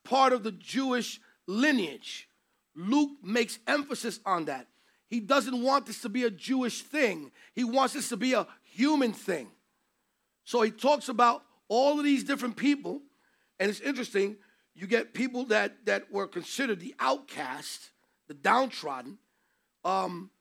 [0.03, 2.27] part of the Jewish lineage.
[2.75, 4.67] Luke makes emphasis on that.
[5.07, 8.47] He doesn't want this to be a Jewish thing, he wants this to be a
[8.63, 9.49] human thing.
[10.43, 13.01] So he talks about all of these different people,
[13.59, 14.37] and it's interesting.
[14.75, 17.91] You get people that, that were considered the outcast,
[18.27, 19.19] the downtrodden,
[19.85, 20.31] um,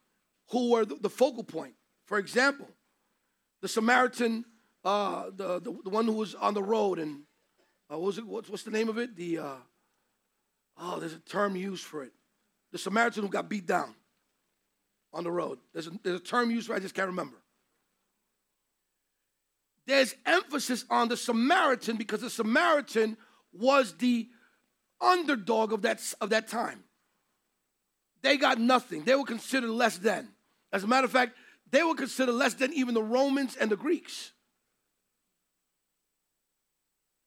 [0.52, 1.74] who were the, the, focal point.
[2.04, 2.68] For example,
[3.62, 4.44] the Samaritan,
[4.84, 7.22] uh, the, the, the one who was on the road, and
[7.90, 8.26] uh, what was it?
[8.26, 9.16] What's, what's the name of it?
[9.16, 9.54] The uh,
[10.78, 12.12] oh, there's a term used for it.
[12.70, 13.94] The Samaritan who got beat down
[15.14, 15.58] on the road.
[15.72, 17.36] There's a, there's a term used for it, I just can't remember.
[19.86, 23.16] There's emphasis on the Samaritan because the Samaritan
[23.52, 24.28] was the
[25.00, 26.84] underdog of that, of that time.
[28.22, 29.02] They got nothing.
[29.02, 30.28] They were considered less than.
[30.72, 31.36] As a matter of fact,
[31.70, 34.32] they were considered less than even the Romans and the Greeks.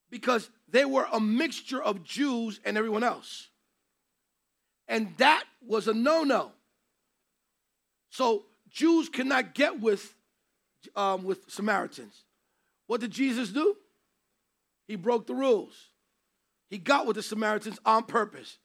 [0.10, 3.50] Because they were a mixture of Jews and everyone else.
[4.88, 6.52] And that was a no no.
[8.10, 10.14] So Jews cannot get with,
[10.96, 12.24] um, with Samaritans.
[12.88, 13.76] What did Jesus do?
[14.88, 15.74] He broke the rules.
[16.70, 18.58] He got with the Samaritans on purpose.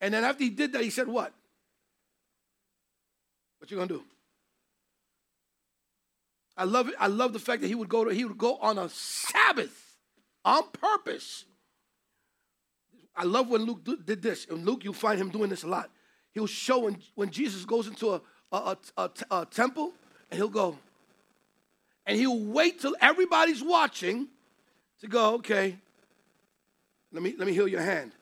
[0.00, 1.32] And then after he did that, he said, What?
[3.58, 4.04] What you gonna do?
[6.56, 6.94] I love it.
[6.98, 9.96] I love the fact that he would go to he would go on a Sabbath
[10.44, 11.44] on purpose.
[13.14, 14.46] I love when Luke did this.
[14.48, 15.90] And Luke, you'll find him doing this a lot.
[16.32, 18.20] He'll show when, when Jesus goes into a,
[18.52, 19.92] a, a, a temple
[20.30, 20.76] and he'll go,
[22.04, 24.28] and he'll wait till everybody's watching
[25.00, 25.76] to go, okay,
[27.10, 28.12] let me, let me heal your hand.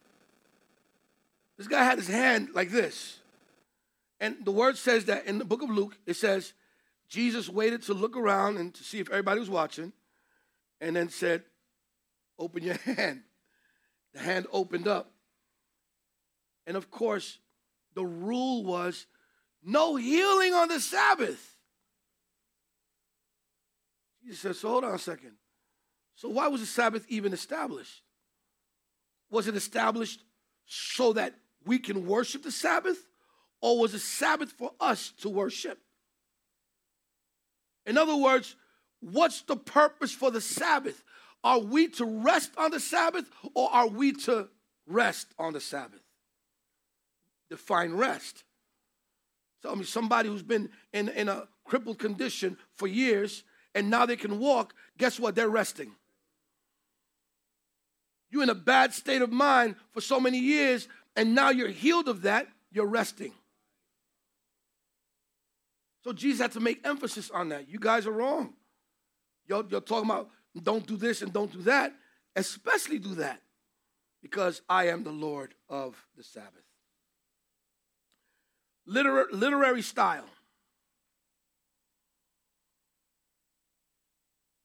[1.59, 3.19] This guy had his hand like this.
[4.21, 6.53] And the word says that in the book of Luke, it says,
[7.09, 9.93] Jesus waited to look around and to see if everybody was watching,
[10.81, 11.43] and then said,
[12.39, 13.23] Open your hand.
[14.13, 15.11] The hand opened up.
[16.67, 17.39] And of course,
[17.95, 19.07] the rule was
[19.63, 21.57] no healing on the Sabbath.
[24.25, 25.33] Jesus said, So hold on a second.
[26.17, 28.03] So why was the Sabbath even established?
[29.31, 30.23] Was it established
[30.67, 31.35] so that
[31.65, 32.99] we can worship the Sabbath?
[33.61, 35.79] Or was the Sabbath for us to worship?
[37.87, 38.57] In other words,
[39.01, 41.03] what's the purpose for the Sabbath?
[41.43, 44.49] Are we to rest on the Sabbath or are we to
[44.87, 46.01] rest on the Sabbath?
[47.51, 48.45] Define rest.
[49.63, 54.17] Tell me somebody who's been in, in a crippled condition for years and now they
[54.17, 55.35] can walk, guess what?
[55.35, 55.93] They're resting.
[58.31, 62.09] You're in a bad state of mind for so many years, and now you're healed
[62.09, 63.33] of that, you're resting.
[66.05, 67.67] So Jesus had to make emphasis on that.
[67.67, 68.53] You guys are wrong.
[69.47, 70.29] You're, you're talking about
[70.63, 71.95] don't do this and don't do that,
[72.37, 73.41] especially do that
[74.23, 76.51] because I am the Lord of the Sabbath.
[78.87, 80.27] Liter- literary style.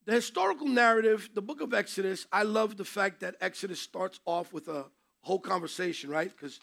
[0.05, 4.51] The historical narrative, the book of Exodus, I love the fact that Exodus starts off
[4.51, 4.85] with a
[5.21, 6.29] whole conversation, right?
[6.29, 6.59] Because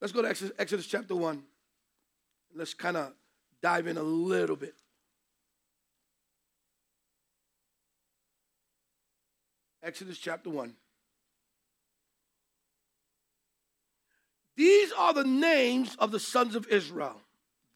[0.00, 1.42] let's go to Exodus, Exodus chapter 1.
[2.54, 3.12] Let's kind of
[3.62, 4.74] dive in a little bit.
[9.82, 10.74] Exodus chapter 1.
[14.56, 17.20] These are the names of the sons of Israel,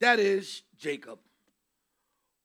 [0.01, 1.19] that is, Jacob,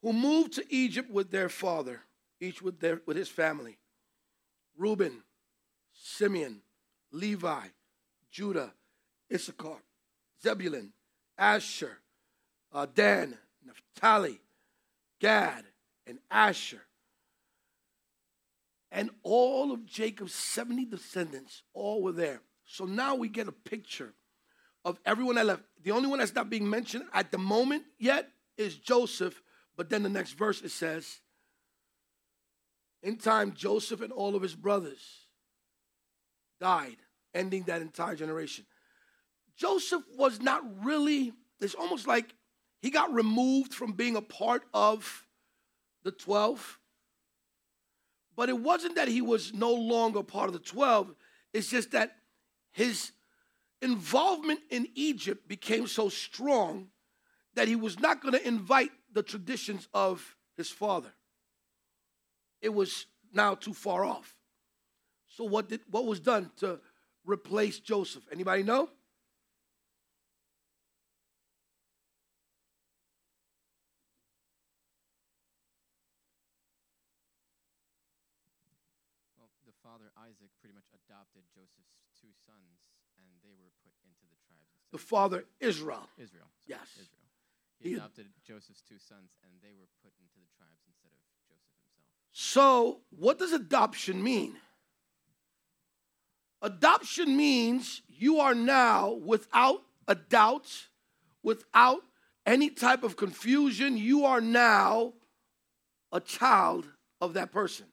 [0.01, 2.03] who moved to Egypt with their father
[2.41, 3.79] each with, their, with his family
[4.77, 5.23] Reuben,
[5.93, 6.61] Simeon,
[7.11, 7.67] Levi,
[8.31, 8.73] Judah,
[9.33, 9.83] Issachar,
[10.43, 10.93] Zebulun,
[11.37, 11.99] Asher,
[12.73, 14.41] uh, Dan, Naphtali,
[15.21, 15.65] Gad,
[16.07, 16.83] and Asher.
[18.91, 22.41] And all of Jacob's 70 descendants, all were there.
[22.65, 24.15] So now we get a picture
[24.85, 25.63] of everyone that left.
[25.83, 29.43] The only one that's not being mentioned at the moment yet is Joseph,
[29.77, 31.21] but then the next verse it says,
[33.03, 35.27] in time, Joseph and all of his brothers
[36.61, 36.97] died,
[37.35, 38.67] ending that entire generation.
[39.57, 42.35] Joseph was not really, it's almost like
[42.81, 45.27] he got removed from being a part of
[46.05, 46.79] the 12.
[48.37, 51.15] But it wasn't that he was no longer part of the 12,
[51.53, 52.17] it's just that
[52.71, 53.13] his
[53.83, 56.89] involvement in Egypt became so strong
[57.55, 61.13] that he was not going to invite the traditions of his father.
[62.61, 64.37] It was now too far off.
[65.29, 66.81] So what did what was done to
[67.25, 68.25] replace Joseph?
[68.33, 68.89] Anybody know?
[79.39, 82.79] Well, the father Isaac pretty much adopted Joseph's two sons,
[83.19, 84.95] and they were put into the tribes instead.
[84.95, 86.07] The father Israel.
[86.19, 86.47] Israel.
[86.63, 86.89] sorry, Yes.
[86.95, 87.27] Israel.
[87.83, 91.19] He He- adopted Joseph's two sons, and they were put into the tribes instead of
[91.47, 92.07] Joseph himself.
[92.31, 94.55] So, what does adoption mean?
[96.63, 100.89] Adoption means you are now, without a doubt,
[101.43, 102.03] without
[102.47, 105.15] any type of confusion, you are now
[106.11, 106.89] a child
[107.21, 107.87] of that person.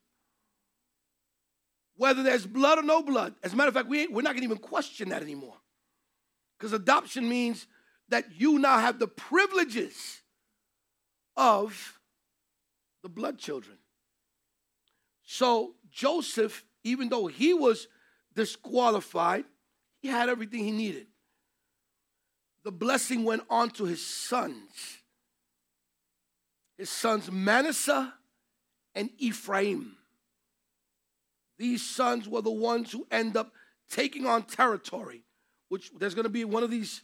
[1.97, 3.35] Whether there's blood or no blood.
[3.43, 5.55] As a matter of fact, we we're not going to even question that anymore.
[6.57, 7.67] Because adoption means
[8.09, 10.21] that you now have the privileges
[11.35, 11.99] of
[13.03, 13.77] the blood children.
[15.23, 17.87] So Joseph, even though he was
[18.35, 19.45] disqualified,
[20.01, 21.07] he had everything he needed.
[22.63, 24.99] The blessing went on to his sons.
[26.77, 28.13] His sons Manasseh
[28.93, 29.97] and Ephraim.
[31.57, 33.51] These sons were the ones who end up
[33.89, 35.23] taking on territory,
[35.69, 37.01] which there's going to be one of these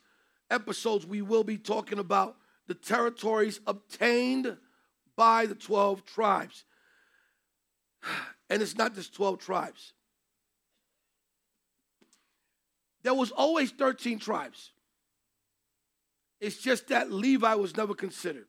[0.49, 2.35] episodes we will be talking about
[2.67, 4.57] the territories obtained
[5.15, 6.65] by the 12 tribes.
[8.49, 9.93] And it's not just 12 tribes.
[13.01, 14.71] There was always 13 tribes.
[16.41, 18.47] It's just that Levi was never considered.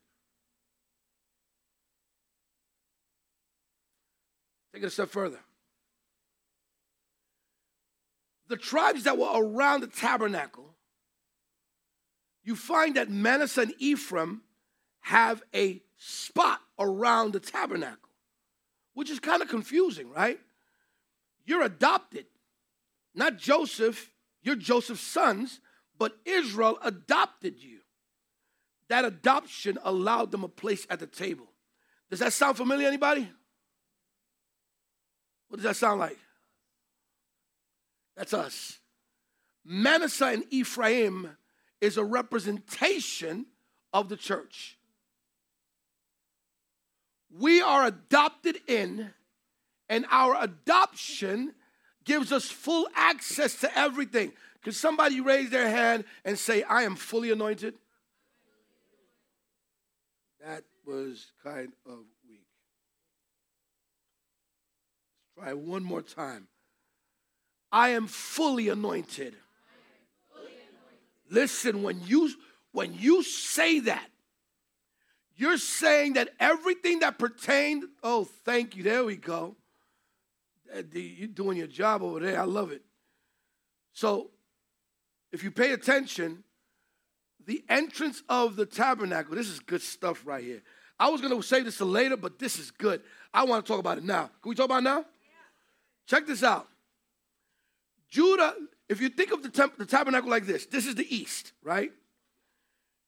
[4.75, 5.39] Take it a step further.
[8.53, 10.75] The tribes that were around the tabernacle,
[12.45, 14.43] you find that Manasseh and Ephraim
[15.01, 18.11] have a spot around the tabernacle
[18.93, 20.39] which is kind of confusing, right?
[21.47, 22.27] You're adopted,
[23.15, 24.11] not Joseph,
[24.43, 25.59] you're Joseph's sons,
[25.99, 27.79] but Israel adopted you.
[28.91, 31.49] That adoption allowed them a place at the table.
[32.11, 33.31] Does that sound familiar, anybody?
[35.49, 36.19] What does that sound like?
[38.17, 38.79] That's us.
[39.65, 41.37] Manasseh and Ephraim
[41.81, 43.47] is a representation
[43.93, 44.77] of the church
[47.39, 49.11] we are adopted in,
[49.89, 51.55] and our adoption
[52.05, 54.33] gives us full access to everything.
[54.63, 57.75] Can somebody raise their hand and say, I am fully anointed?
[60.45, 61.99] That was kind of
[62.29, 62.47] weak.
[65.37, 66.49] Let's try one more time.
[67.73, 69.35] I am fully anointed.
[71.31, 72.31] Listen, when you
[72.73, 74.09] when you say that,
[75.37, 79.57] you're saying that everything that pertained, oh, thank you, there we go.
[80.93, 82.41] You're doing your job over there.
[82.41, 82.83] I love it.
[83.93, 84.31] So,
[85.33, 86.45] if you pay attention,
[87.47, 90.63] the entrance of the tabernacle, this is good stuff right here.
[90.99, 93.03] I was going to say this to later, but this is good.
[93.35, 94.31] I want to talk about it now.
[94.41, 94.99] Can we talk about it now?
[94.99, 95.05] Yeah.
[96.07, 96.69] Check this out.
[98.13, 98.55] Judah,
[98.91, 101.91] if you think of the, temp- the tabernacle like this, this is the east, right?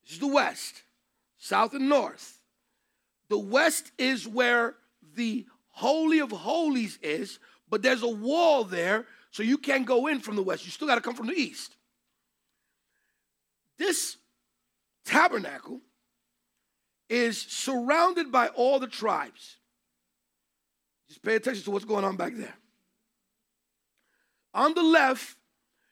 [0.03, 0.83] This is the west
[1.37, 2.41] south and north.
[3.29, 4.77] The west is where
[5.15, 7.39] the Holy of Holies is,
[7.69, 10.65] but there's a wall there, so you can't go in from the west.
[10.65, 11.77] You still got to come from the east.
[13.77, 14.17] This
[15.05, 15.81] tabernacle
[17.11, 19.57] is surrounded by all the tribes.
[21.09, 22.55] Just pay attention to what's going on back there.
[24.55, 25.37] On the left,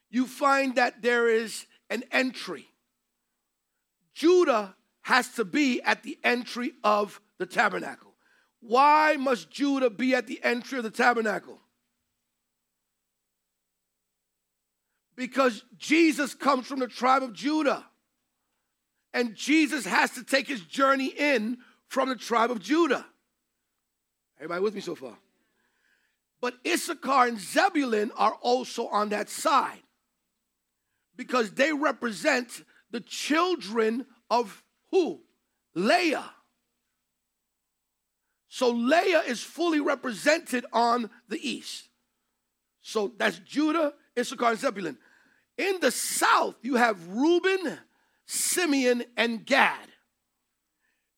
[0.08, 2.68] you find that there is an entry.
[4.14, 8.12] Judah has to be at the entry of the tabernacle.
[8.60, 11.58] Why must Judah be at the entry of the tabernacle?
[15.16, 17.84] Because Jesus comes from the tribe of Judah.
[19.12, 21.58] And Jesus has to take his journey in
[21.88, 23.04] from the tribe of Judah.
[24.38, 25.18] Everybody with me so far?
[26.42, 29.80] But Issachar and Zebulun are also on that side
[31.16, 35.20] because they represent the children of who?
[35.76, 36.28] Leah.
[38.48, 41.88] So Leah is fully represented on the east.
[42.82, 44.98] So that's Judah, Issachar, and Zebulun.
[45.56, 47.78] In the south, you have Reuben,
[48.26, 49.88] Simeon, and Gad.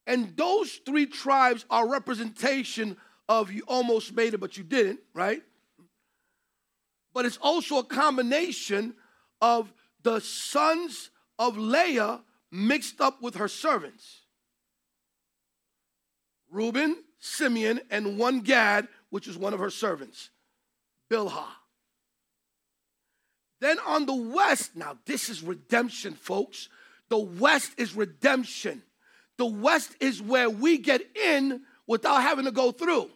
[0.07, 2.99] And those three tribes are representation
[3.29, 5.43] of you almost made it, but you didn't, right?
[7.13, 8.95] But it's also a combination
[9.41, 9.73] of
[10.03, 12.21] the sons of Leah
[12.51, 14.21] mixed up with her servants.
[16.51, 20.31] Reuben, Simeon, and one Gad, which is one of her servants,
[21.11, 21.47] Bilhah.
[23.61, 26.69] Then on the west, now this is redemption, folks.
[27.09, 28.83] The west is redemption.
[29.37, 33.11] The west is where we get in without having to go through.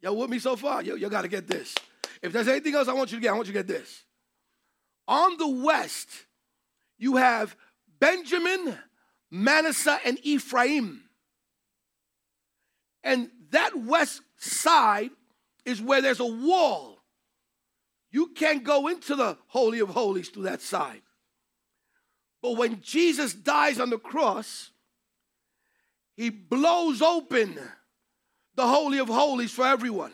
[0.00, 0.82] Y'all with me so far?
[0.82, 1.74] Yo, you got to get this.
[2.22, 4.04] If there's anything else I want you to get, I want you to get this.
[5.08, 6.08] On the west,
[6.98, 7.56] you have
[8.00, 8.78] Benjamin,
[9.30, 11.02] Manasseh, and Ephraim.
[13.02, 15.10] And that west side
[15.64, 16.98] is where there's a wall.
[18.10, 21.02] You can't go into the Holy of Holies through that side.
[22.42, 24.70] But when Jesus dies on the cross,
[26.16, 27.58] he blows open
[28.54, 30.12] the Holy of Holies for everyone.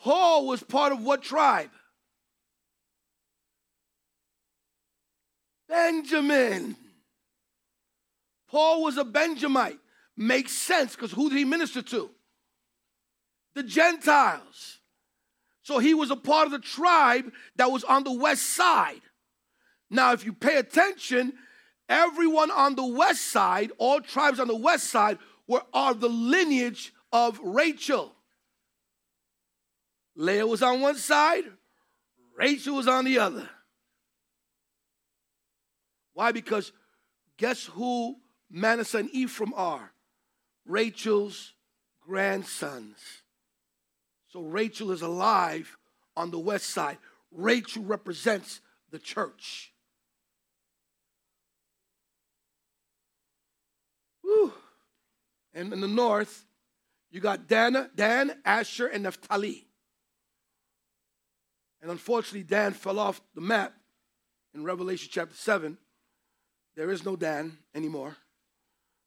[0.00, 1.70] Paul was part of what tribe?
[5.68, 6.76] Benjamin.
[8.48, 9.78] Paul was a Benjamite.
[10.16, 12.10] Makes sense because who did he minister to?
[13.54, 14.78] The Gentiles.
[15.62, 19.02] So he was a part of the tribe that was on the west side.
[19.90, 21.34] Now, if you pay attention,
[21.88, 26.92] everyone on the west side, all tribes on the west side, were of the lineage
[27.12, 28.14] of Rachel.
[30.14, 31.44] Leah was on one side,
[32.36, 33.48] Rachel was on the other.
[36.12, 36.32] Why?
[36.32, 36.72] Because
[37.36, 38.16] guess who
[38.50, 39.92] Manasseh and Ephraim are?
[40.66, 41.54] Rachel's
[42.04, 42.98] grandsons.
[44.32, 45.76] So Rachel is alive
[46.16, 46.98] on the west side.
[47.30, 48.60] Rachel represents
[48.90, 49.72] the church.
[55.54, 56.46] And in the north,
[57.10, 59.66] you got Dan, Dan, Asher, and Naphtali.
[61.80, 63.74] And unfortunately, Dan fell off the map
[64.54, 65.78] in Revelation chapter 7.
[66.76, 68.16] There is no Dan anymore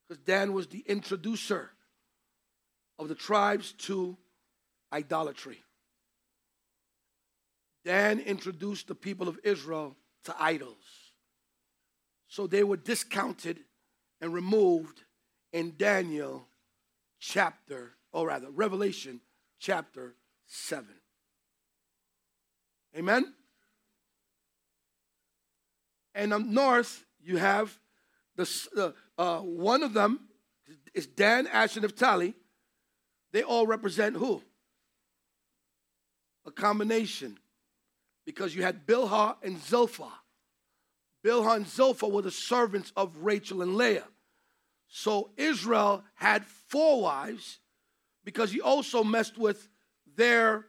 [0.07, 1.69] because Dan was the introducer
[2.99, 4.17] of the tribes to
[4.91, 5.63] idolatry.
[7.85, 9.95] Dan introduced the people of Israel
[10.25, 11.13] to idols.
[12.27, 13.59] So they were discounted
[14.19, 15.03] and removed
[15.53, 16.47] in Daniel
[17.19, 19.21] chapter, or rather, Revelation
[19.59, 20.15] chapter
[20.47, 20.87] 7.
[22.97, 23.33] Amen?
[26.13, 27.77] And up north, you have
[28.35, 30.19] the, uh, one of them
[30.93, 32.33] is Dan, Asher, Naphtali.
[33.31, 34.41] They all represent who?
[36.45, 37.37] A combination.
[38.25, 40.11] Because you had Bilhah and Zilpah.
[41.23, 44.07] Bilhah and Zilpah were the servants of Rachel and Leah.
[44.93, 47.59] So Israel had four wives
[48.25, 49.69] because he also messed with
[50.17, 50.65] their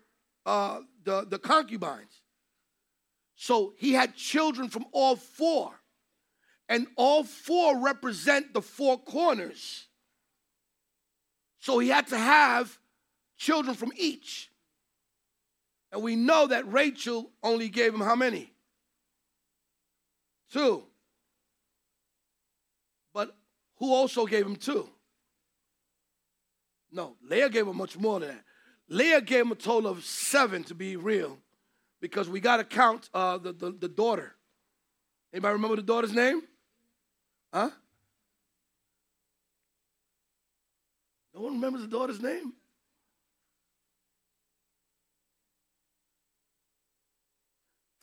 [0.47, 2.23] uh, the, the concubines.
[3.35, 5.73] So he had children from all four.
[6.68, 9.89] And all four represent the four corners.
[11.59, 12.79] So he had to have
[13.37, 14.51] children from each.
[15.91, 18.53] And we know that Rachel only gave him how many?
[20.53, 20.85] Two.
[23.83, 24.89] Who also gave him two?
[26.93, 28.45] No, Leah gave him much more than that.
[28.89, 31.37] Leah gave him a total of seven to be real,
[32.01, 34.37] because we got to count uh, the, the, the daughter.
[35.33, 36.43] Anybody remember the daughter's name?
[37.53, 37.70] Huh?
[41.35, 42.53] No one remembers the daughter's name?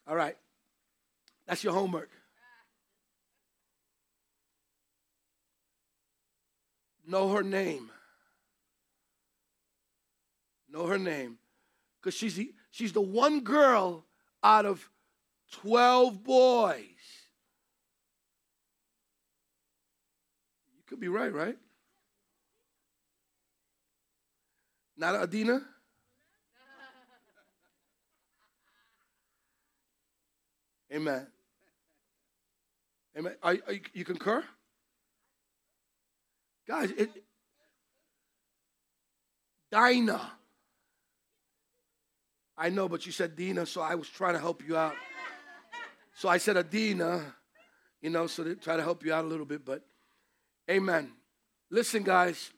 [0.05, 0.35] All right.
[1.47, 2.09] That's your homework.
[7.09, 7.89] Know her name.
[10.71, 11.39] Know her name.
[11.99, 14.05] Because she's the, she's the one girl
[14.43, 14.87] out of
[15.53, 16.83] 12 boys.
[20.77, 21.57] You could be right, right?
[24.95, 25.61] Not Adina?
[30.93, 31.25] Amen.
[33.17, 33.35] Amen.
[33.41, 34.43] Are, are you, you concur?
[36.69, 37.09] Guys, it,
[39.71, 40.21] Dinah.
[42.55, 44.93] I know, but you said Dina, so I was trying to help you out.
[46.13, 47.33] So I said Adina,
[48.03, 49.81] you know, so to try to help you out a little bit, but
[50.69, 51.11] amen.
[51.71, 52.51] Listen, guys,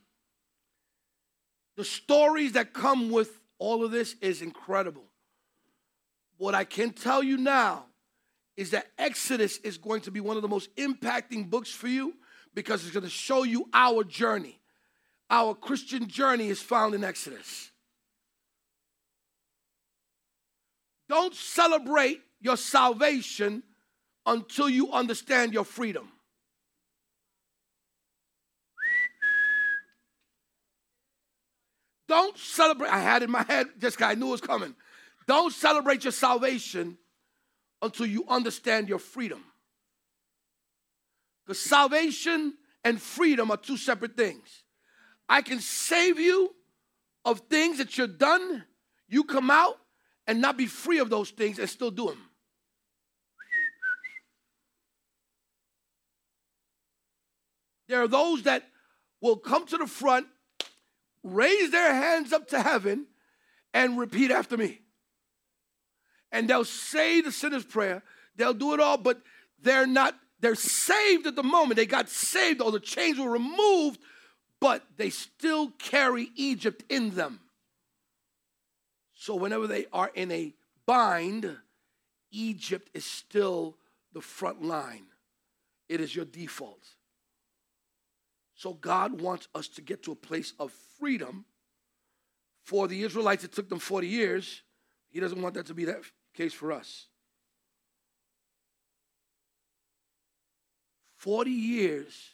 [1.78, 5.06] the stories that come with all of this is incredible.
[6.38, 7.86] What I can tell you now
[8.58, 12.16] is that Exodus is going to be one of the most impacting books for you
[12.54, 14.60] because it's going to show you our journey.
[15.30, 17.72] Our Christian journey is found in Exodus.
[21.08, 23.64] Don't celebrate your salvation
[24.26, 26.10] until you understand your freedom.
[32.08, 32.90] Don't celebrate.
[32.90, 34.76] I had in my head, just I knew it was coming.
[35.28, 36.98] Don't celebrate your salvation
[37.82, 39.42] until you understand your freedom.
[41.54, 44.64] Salvation and freedom are two separate things.
[45.30, 46.54] I can save you
[47.24, 48.64] of things that you're done,
[49.08, 49.78] you come out
[50.28, 52.18] and not be free of those things and still do them.
[57.88, 58.64] There are those that
[59.20, 60.28] will come to the front,
[61.24, 63.06] raise their hands up to heaven,
[63.74, 64.80] and repeat after me.
[66.32, 68.02] And they'll say the sinner's prayer,
[68.38, 69.22] they'll do it all, but
[69.62, 71.76] they're not, they're saved at the moment.
[71.78, 74.00] They got saved, all the chains were removed,
[74.60, 77.40] but they still carry Egypt in them.
[79.14, 80.54] So whenever they are in a
[80.86, 81.58] bind,
[82.32, 83.78] Egypt is still
[84.14, 85.06] the front line.
[85.88, 86.88] It is your default.
[88.56, 91.46] So God wants us to get to a place of freedom.
[92.64, 94.62] For the Israelites, it took them 40 years.
[95.10, 96.02] He doesn't want that to be that
[96.34, 97.08] case for us.
[101.22, 102.32] 40 years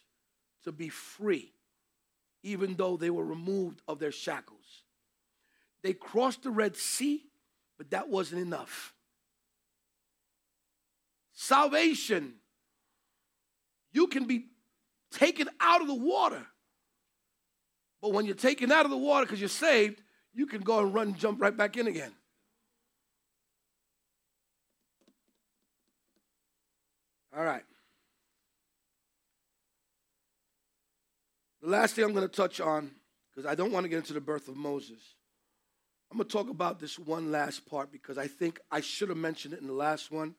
[0.63, 1.51] to be free,
[2.41, 4.83] even though they were removed of their shackles.
[5.83, 7.21] They crossed the Red Sea,
[7.77, 8.93] but that wasn't enough.
[11.33, 12.35] Salvation,
[13.91, 14.45] you can be
[15.11, 16.45] taken out of the water.
[18.01, 20.01] But when you're taken out of the water because you're saved,
[20.33, 22.13] you can go and run and jump right back in again.
[27.35, 27.63] All right.
[31.61, 32.91] The last thing I'm going to touch on,
[33.29, 34.99] because I don't want to get into the birth of Moses,
[36.11, 39.17] I'm going to talk about this one last part because I think I should have
[39.17, 40.35] mentioned it in the last one,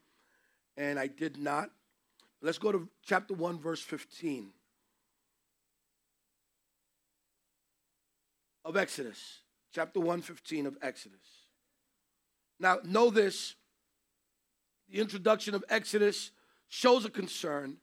[0.76, 1.70] and I did not.
[2.40, 4.52] Let's go to chapter 1, verse 15.
[8.68, 9.38] of Exodus,
[9.72, 11.46] chapter 115 of Exodus.
[12.60, 13.54] Now, know this
[14.90, 16.32] the introduction of Exodus
[16.68, 17.78] shows a concern,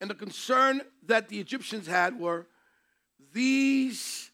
[0.00, 2.46] and the concern that the Egyptians had were
[3.32, 4.30] these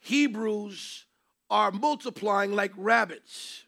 [0.00, 1.06] Hebrews
[1.50, 3.64] are multiplying like rabbits.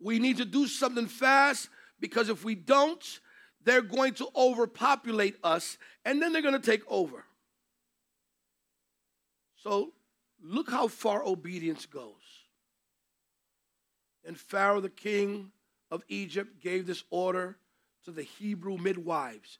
[0.00, 1.68] We need to do something fast
[2.00, 3.20] because if we don't,
[3.64, 7.24] they're going to overpopulate us and then they're going to take over.
[9.56, 9.92] So
[10.42, 12.12] Look how far obedience goes.
[14.24, 15.50] And Pharaoh, the king
[15.90, 17.56] of Egypt, gave this order
[18.04, 19.58] to the Hebrew midwives.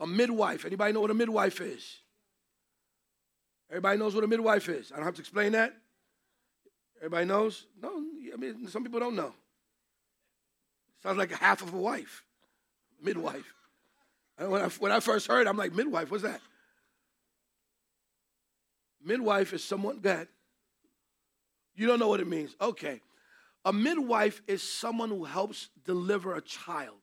[0.00, 2.00] A midwife, anybody know what a midwife is?
[3.70, 4.92] Everybody knows what a midwife is.
[4.92, 5.74] I don't have to explain that.
[6.98, 7.66] Everybody knows?
[7.82, 8.02] No,
[8.32, 9.32] I mean, some people don't know.
[11.02, 12.24] Sounds like a half of a wife.
[13.02, 13.54] Midwife.
[14.38, 16.40] When I, when I first heard, I'm like, midwife, what's that?
[19.04, 20.28] Midwife is someone, that
[21.74, 22.56] You don't know what it means.
[22.60, 23.00] Okay.
[23.64, 26.96] A midwife is someone who helps deliver a child.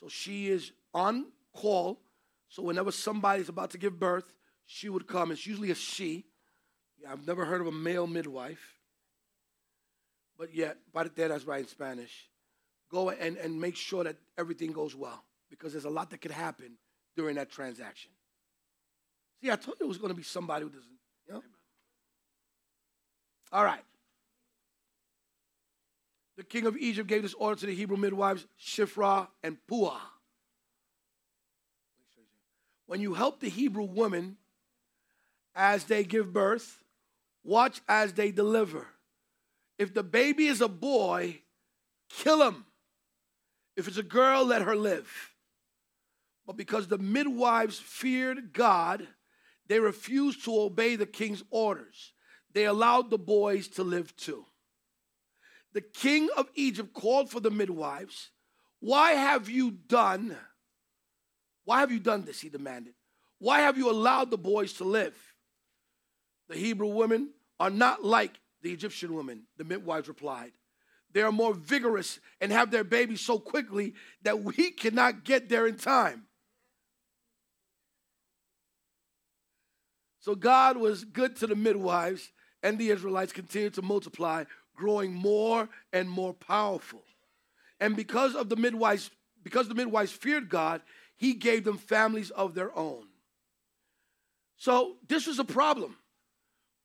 [0.00, 2.00] So she is on call.
[2.48, 4.32] So whenever somebody's about to give birth,
[4.68, 5.32] she would come.
[5.32, 6.26] It's usually a she.
[7.08, 8.76] I've never heard of a male midwife.
[10.38, 12.28] But yet, parte that's right in Spanish.
[12.90, 16.30] Go and, and make sure that everything goes well because there's a lot that could
[16.30, 16.76] happen
[17.16, 18.10] during that transaction.
[19.40, 21.42] See, I told you it was going to be somebody who doesn't, you know?
[23.50, 23.84] All right.
[26.36, 29.98] The king of Egypt gave this order to the Hebrew midwives, Shiphrah and Puah.
[32.86, 34.36] When you help the Hebrew women
[35.54, 36.82] as they give birth,
[37.44, 38.86] watch as they deliver.
[39.78, 41.40] If the baby is a boy,
[42.10, 42.66] kill him.
[43.76, 45.32] If it's a girl, let her live.
[46.46, 49.06] But because the midwives feared God,
[49.68, 52.12] they refused to obey the king's orders.
[52.54, 54.46] They allowed the boys to live too.
[55.74, 58.30] The king of Egypt called for the midwives.
[58.80, 60.36] Why have you done?
[61.64, 62.40] Why have you done this?
[62.40, 62.94] He demanded.
[63.38, 65.14] Why have you allowed the boys to live?
[66.48, 67.30] The Hebrew women
[67.60, 70.52] are not like the Egyptian women, the midwives replied.
[71.12, 75.66] They are more vigorous and have their babies so quickly that we cannot get there
[75.66, 76.24] in time.
[80.20, 82.30] So God was good to the midwives,
[82.62, 84.44] and the Israelites continued to multiply,
[84.76, 87.02] growing more and more powerful.
[87.80, 89.10] And because of the midwives'
[89.42, 90.82] because the midwives feared God,
[91.16, 93.06] he gave them families of their own.
[94.56, 95.96] So this was a problem.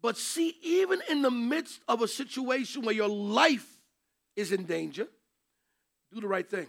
[0.03, 3.79] But see, even in the midst of a situation where your life
[4.35, 5.07] is in danger,
[6.13, 6.67] do the right thing.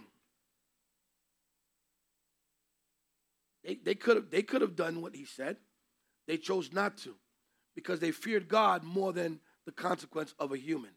[3.65, 5.57] They, they could have they could have done what he said.
[6.27, 7.13] They chose not to
[7.75, 10.91] because they feared God more than the consequence of a human.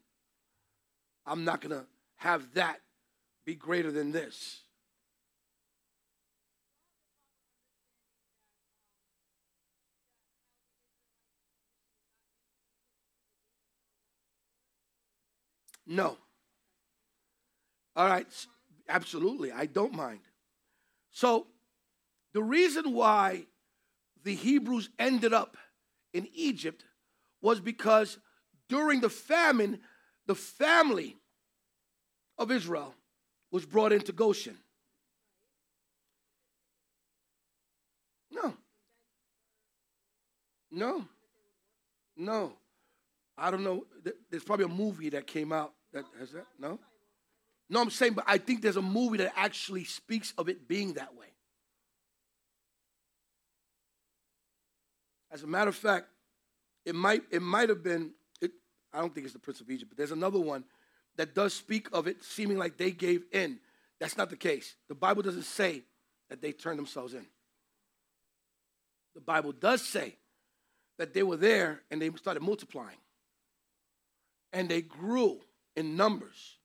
[1.26, 1.86] I'm not going to
[2.16, 2.80] have that
[3.45, 4.62] be greater than this.
[15.89, 16.18] No.
[17.97, 18.26] All right.
[18.89, 19.51] Absolutely.
[19.51, 20.20] I don't mind.
[21.11, 21.47] So,
[22.34, 23.47] the reason why
[24.22, 25.57] the Hebrews ended up
[26.12, 26.84] in Egypt
[27.41, 28.18] was because
[28.68, 29.80] during the famine,
[30.26, 31.16] the family
[32.36, 32.95] of Israel
[33.51, 34.59] was brought into Goshen.
[38.30, 38.53] No.
[40.70, 41.05] No.
[42.14, 42.53] No.
[43.39, 43.86] I don't know.
[44.30, 46.47] There's probably a movie that came out that has that.
[46.59, 46.78] No?
[47.70, 50.95] No, I'm saying, but I think there's a movie that actually speaks of it being
[50.95, 51.26] that way.
[55.30, 56.07] As a matter of fact,
[56.86, 58.12] it might it might have been.
[58.41, 58.53] It,
[58.93, 60.64] I don't think it's the Prince of Egypt, but there's another one
[61.16, 63.59] that does speak of it seeming like they gave in.
[64.01, 64.76] That's not the case.
[64.89, 65.82] The Bible doesn't say
[66.30, 67.26] that they turned themselves in.
[69.14, 70.14] The Bible does say
[70.99, 72.97] that they were there and they started multiplying.
[74.53, 75.41] And they grew
[75.79, 76.57] in numbers.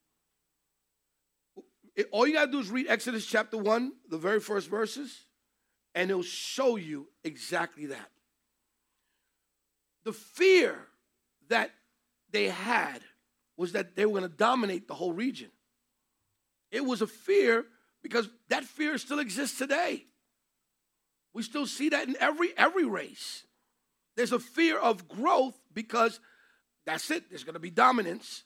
[1.96, 5.26] It, all you got to do is read Exodus chapter 1, the very first verses,
[5.94, 8.10] and it'll show you exactly that.
[10.04, 10.88] The fear
[11.50, 11.70] that
[12.32, 13.02] they had
[13.56, 15.52] was that they were going to dominate the whole region.
[16.72, 17.66] It was a fear
[18.02, 20.06] because that fear still exists today.
[21.36, 23.44] We still see that in every every race.
[24.16, 26.20] There's a fear of growth because
[26.86, 28.44] that's it, there's going to be dominance.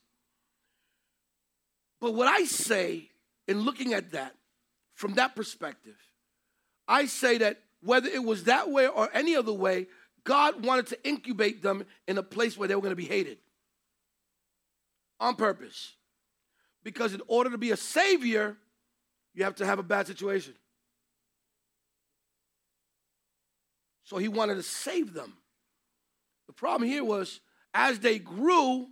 [1.99, 3.09] But what I say
[3.47, 4.35] in looking at that
[4.93, 5.95] from that perspective,
[6.87, 9.87] I say that whether it was that way or any other way,
[10.23, 13.37] God wanted to incubate them in a place where they were going to be hated
[15.19, 15.93] on purpose.
[16.83, 18.57] Because in order to be a savior,
[19.33, 20.53] you have to have a bad situation.
[24.03, 25.33] So he wanted to save them.
[26.47, 27.41] The problem here was
[27.73, 28.87] as they grew,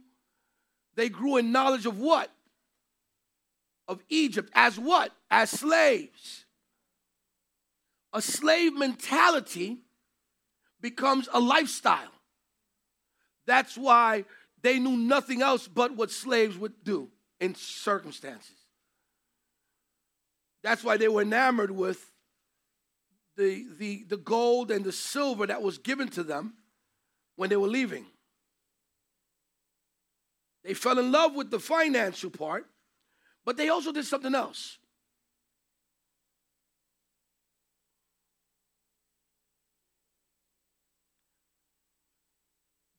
[0.95, 2.29] they grew in knowledge of what?
[3.87, 4.49] Of Egypt.
[4.53, 5.11] As what?
[5.29, 6.45] As slaves.
[8.13, 9.79] A slave mentality
[10.81, 12.11] becomes a lifestyle.
[13.45, 14.25] That's why
[14.61, 17.09] they knew nothing else but what slaves would do
[17.39, 18.55] in circumstances.
[20.63, 22.11] That's why they were enamored with
[23.37, 26.55] the, the, the gold and the silver that was given to them
[27.35, 28.05] when they were leaving.
[30.63, 32.65] They fell in love with the financial part,
[33.45, 34.79] but they also did something else.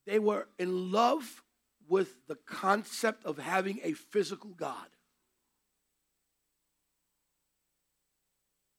[0.06, 1.42] They were in love
[1.88, 4.86] with the concept of having a physical God.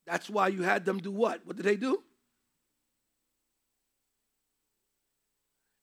[0.06, 1.46] That's why you had them do what?
[1.46, 2.02] What did they do?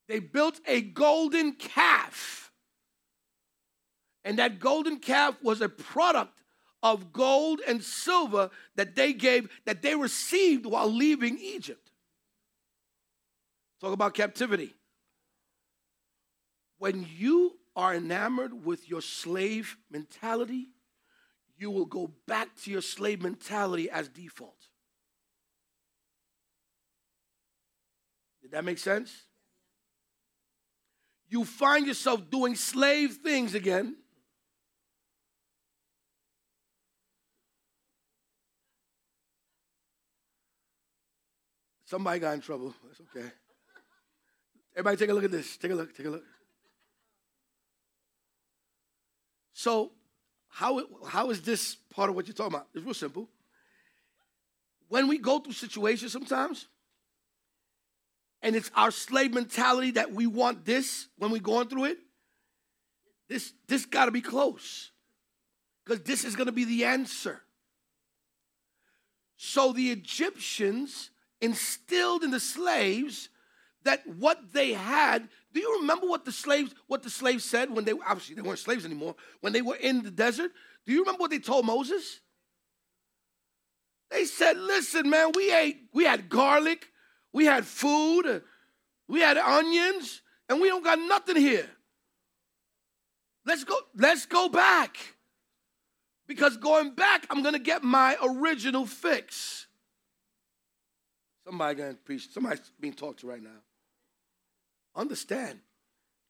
[0.09, 2.44] They built a golden calf.
[4.25, 6.33] And that golden calf was a product
[6.83, 11.91] of gold and silver that they gave, that they received while leaving Egypt.
[13.81, 14.75] Talk about captivity.
[16.79, 20.69] When you are enamored with your slave mentality,
[21.57, 24.69] you will go back to your slave mentality as default.
[28.43, 29.11] Did that make sense?
[31.29, 33.97] You find yourself doing slave things again.
[41.95, 42.75] Somebody got in trouble.
[42.89, 43.31] That's okay.
[44.75, 45.57] Everybody, take a look at this.
[45.57, 45.97] Take a look.
[45.97, 46.25] Take a look.
[49.53, 49.93] So,
[50.49, 52.67] how, how is this part of what you're talking about?
[52.75, 53.29] It's real simple.
[54.89, 56.67] When we go through situations sometimes,
[58.43, 61.99] and it's our slave mentality that we want this when we're going through it,
[63.29, 64.91] this, this got to be close.
[65.85, 67.41] Because this is going to be the answer.
[69.37, 71.11] So the Egyptians
[71.45, 73.29] instilled in the slaves
[73.85, 77.85] that what they had do you remember what the slaves what the slaves said when
[77.85, 80.51] they obviously they weren't slaves anymore when they were in the desert
[80.87, 82.21] do you remember what they told moses
[84.11, 86.87] They said, listen, man, we ate, we had garlic,
[87.33, 88.43] we had food,
[89.09, 91.69] we had onions, and we don't got nothing here.
[93.45, 94.97] Let's go, let's go back.
[96.27, 99.67] Because going back, I'm gonna get my original fix.
[101.45, 103.63] Somebody gonna preach, somebody's being talked to right now.
[104.97, 105.61] Understand,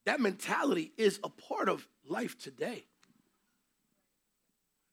[0.06, 2.84] that mentality is a part of life today.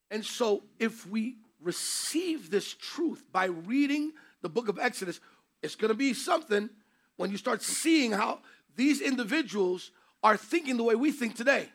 [0.10, 4.12] And so, if we receive this truth by reading
[4.42, 5.20] the book of Exodus,
[5.62, 6.70] it's going to be something
[7.16, 8.40] when you start seeing how
[8.76, 9.92] these individuals
[10.24, 11.70] are thinking the way we think today.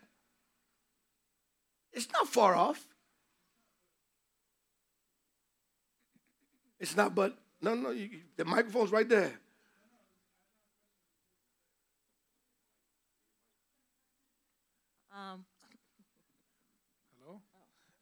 [1.92, 2.84] It's not far off.
[6.78, 9.32] It's not, but no, no, you, the microphone's right there.
[15.16, 15.44] Um,
[17.18, 17.40] Hello?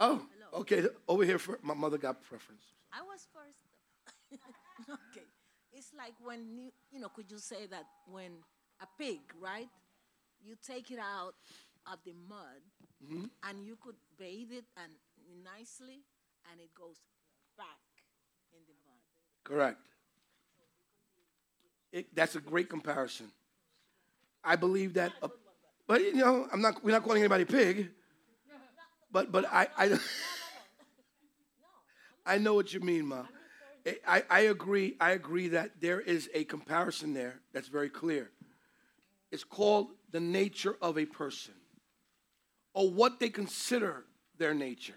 [0.00, 0.60] Oh, oh Hello.
[0.62, 0.84] okay.
[1.06, 2.64] Over here, for, my mother got preference.
[2.92, 3.60] I was first.
[4.82, 5.26] okay.
[5.72, 8.32] It's like when you, you know, could you say that when
[8.80, 9.68] a pig, right?
[10.42, 11.34] You take it out
[11.90, 12.62] of the mud
[13.48, 14.92] and you could bathe it and
[15.44, 16.02] nicely
[16.50, 17.00] and it goes
[17.56, 17.84] back
[18.52, 19.02] in the mud.
[19.44, 19.78] Correct.
[21.92, 23.26] It, that's a great comparison.
[24.42, 25.28] I believe that, uh,
[25.86, 26.82] but you know, I'm not.
[26.82, 27.90] We're not calling anybody pig.
[29.12, 29.98] But but I I,
[32.26, 33.22] I know what you mean, ma.
[34.08, 34.96] I, I agree.
[34.98, 38.30] I agree that there is a comparison there that's very clear.
[39.30, 41.54] It's called the nature of a person,
[42.72, 44.04] or what they consider
[44.38, 44.94] their nature.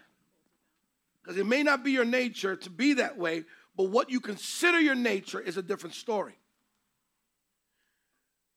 [1.22, 3.44] Because it may not be your nature to be that way,
[3.78, 6.34] but what you consider your nature is a different story.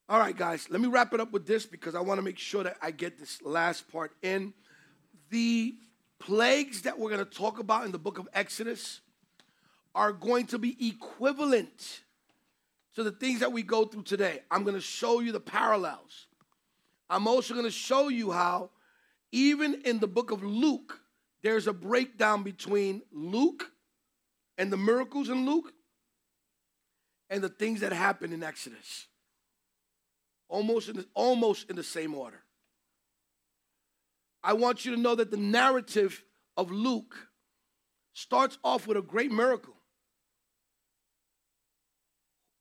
[0.09, 2.39] All right, guys, let me wrap it up with this because I want to make
[2.39, 4.51] sure that I get this last part in.
[5.29, 5.75] The
[6.17, 9.01] plagues that we're going to talk about in the book of Exodus
[9.93, 12.01] are going to be equivalent
[12.95, 14.41] to the things that we go through today.
[14.49, 16.25] I'm going to show you the parallels.
[17.11, 18.71] I'm also going to show you how,
[19.31, 20.99] even in the book of Luke,
[21.43, 23.70] there's a breakdown between Luke
[24.57, 25.73] and the miracles in Luke
[27.29, 29.07] and the things that happen in Exodus.
[30.49, 32.43] Almost in the, almost in the same order.
[34.43, 36.23] I want you to know that the narrative
[36.57, 37.15] of Luke
[38.13, 39.75] starts off with a great miracle.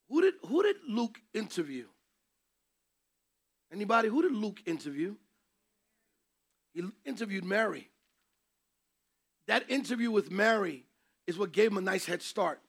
[0.09, 1.87] Who did, who did Luke interview?
[3.73, 4.09] Anybody?
[4.09, 5.17] Who did Luke interview?
[6.73, 7.89] He interviewed Mary.
[9.47, 10.85] That interview with Mary
[11.31, 12.61] is what gave him a nice head start.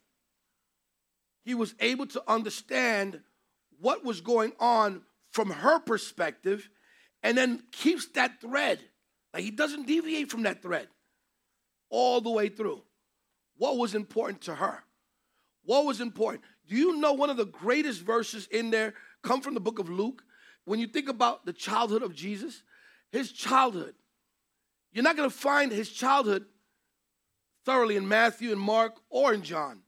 [1.43, 3.19] He was able to understand
[3.79, 5.01] what was going on
[5.31, 6.69] from her perspective
[7.23, 8.79] and then keeps that thread.
[9.33, 10.87] Like he doesn't deviate from that thread
[11.89, 12.83] all the way through.
[13.57, 14.83] What was important to her?
[15.63, 16.43] What was important?
[16.67, 18.93] Do you know one of the greatest verses in there
[19.23, 20.23] come from the book of Luke?
[20.65, 22.61] When you think about the childhood of Jesus,
[23.11, 23.95] his childhood,
[24.93, 26.45] you're not going to find his childhood
[27.65, 29.79] thoroughly in Matthew and Mark or in John.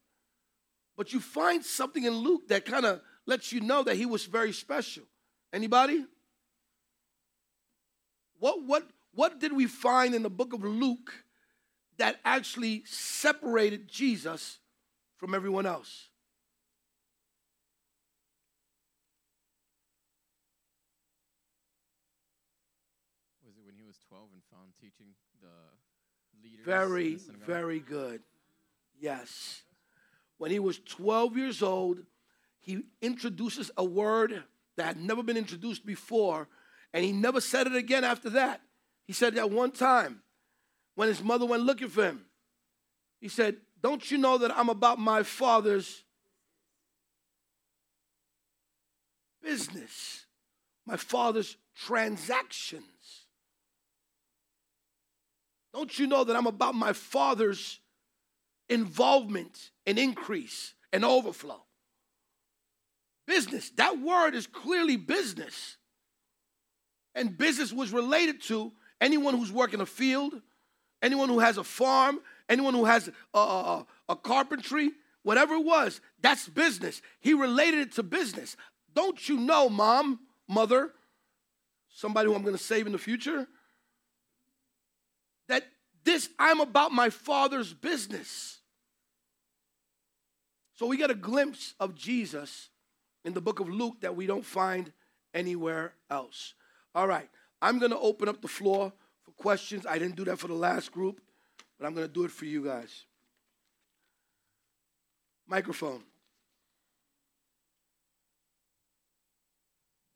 [0.96, 4.26] But you find something in Luke that kind of lets you know that he was
[4.26, 5.04] very special.
[5.52, 6.06] Anybody?
[8.40, 11.14] What what what did we find in the book of Luke
[11.98, 14.60] that actually separated Jesus
[15.18, 16.10] from everyone else?
[23.46, 26.44] Was it when he was 12 and found teaching the leaders?
[26.44, 28.22] in Very, very good.
[29.00, 29.64] Yes.
[30.38, 32.00] When he was 12 years old,
[32.60, 34.44] he introduces a word
[34.78, 36.48] that had never been introduced before,
[36.94, 38.62] and he never said it again after that.
[39.06, 40.22] He said that one time
[40.96, 42.26] when his mother went looking for him.
[43.20, 46.04] He said, Don't you know that I'm about my father's
[49.42, 50.26] business,
[50.86, 53.23] my father's transactions?
[55.74, 57.80] Don't you know that I'm about my father's
[58.70, 61.62] involvement and increase and overflow?
[63.26, 63.72] Business.
[63.72, 65.78] That word is clearly business.
[67.16, 68.72] And business was related to
[69.02, 70.34] anyone who's working a field,
[71.02, 72.20] anyone who has a farm,
[72.50, 74.92] anyone who has a, a, a carpentry,
[75.24, 77.02] whatever it was, that's business.
[77.20, 78.56] He related it to business.
[78.94, 80.92] Don't you know, mom, mother,
[81.90, 83.48] somebody who I'm going to save in the future,
[86.04, 88.60] this, I'm about my father's business.
[90.76, 92.70] So we get a glimpse of Jesus
[93.24, 94.92] in the book of Luke that we don't find
[95.34, 96.56] anywhere else.
[96.96, 97.30] All right,
[97.62, 98.92] I'm going to open up the floor
[99.24, 99.86] for questions.
[99.86, 101.22] I didn't do that for the last group,
[101.80, 103.06] but I'm going to do it for you guys.
[105.48, 106.04] Microphone.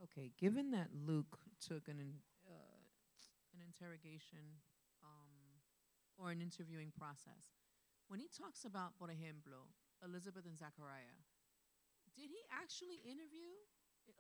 [0.04, 2.00] Okay, given that Luke took an
[2.48, 2.78] uh,
[3.54, 4.40] an interrogation
[6.18, 7.54] or an interviewing process,
[8.08, 9.70] when he talks about, por ejemplo,
[10.04, 11.18] Elizabeth and Zachariah,
[12.16, 13.54] did he actually interview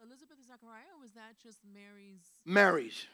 [0.04, 2.22] Elizabeth and Zachariah, or was that just Mary's?
[2.46, 3.08] Mary's.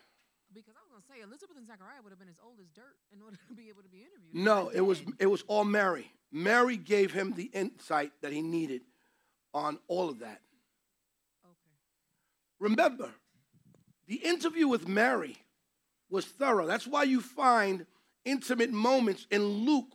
[0.53, 2.97] Because I was gonna say Elizabeth and Zachariah would have been as old as dirt
[3.11, 4.35] in order to be able to be interviewed.
[4.35, 6.11] No, it was it was all Mary.
[6.31, 8.81] Mary gave him the insight that he needed
[9.53, 10.41] on all of that.
[11.45, 11.75] Okay.
[12.59, 13.09] Remember,
[14.07, 15.37] the interview with Mary
[16.09, 16.65] was thorough.
[16.65, 17.85] That's why you find
[18.25, 19.93] intimate moments in Luke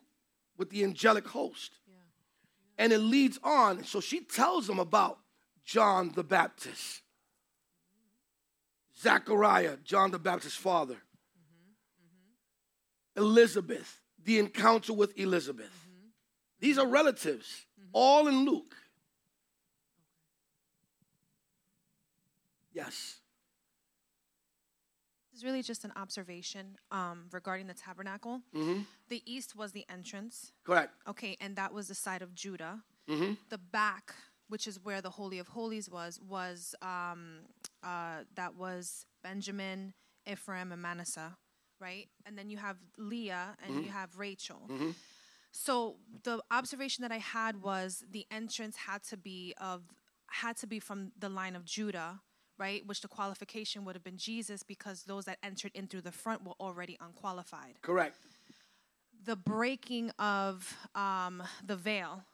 [0.56, 1.72] with the angelic host.
[1.86, 2.84] Yeah.
[2.84, 3.84] And it leads on.
[3.84, 5.18] So she tells him about
[5.64, 7.02] John the Baptist.
[7.92, 9.02] Mm-hmm.
[9.02, 10.94] Zachariah, John the Baptist's father.
[10.94, 13.20] Mm-hmm.
[13.20, 13.22] Mm-hmm.
[13.22, 15.86] Elizabeth, the encounter with Elizabeth.
[16.60, 18.74] These are relatives, all in Luke.
[22.72, 23.18] Yes.
[25.38, 28.40] Is really just an observation um, regarding the tabernacle.
[28.52, 30.90] hmm The east was the entrance, Correct.
[31.06, 32.82] okay, and that was the side of Judah.
[33.06, 34.14] hmm The back,
[34.48, 37.42] which is where the Holy of Holies was, was um,
[37.84, 39.94] uh, that was Benjamin,
[40.28, 41.36] Ephraim, and Manasseh,
[41.80, 42.08] right?
[42.26, 44.62] And then you have Leah and you have Rachel.
[44.68, 44.92] Mhm.
[45.52, 49.82] So the observation that I had was the entrance had to be of
[50.30, 52.20] had to be from the line of Judah,
[52.58, 52.86] right?
[52.86, 56.44] Which the qualification would have been Jesus because those that entered in through the front
[56.44, 57.74] were already unqualified.
[57.82, 58.16] Correct.
[59.24, 62.24] The breaking of um, the veil,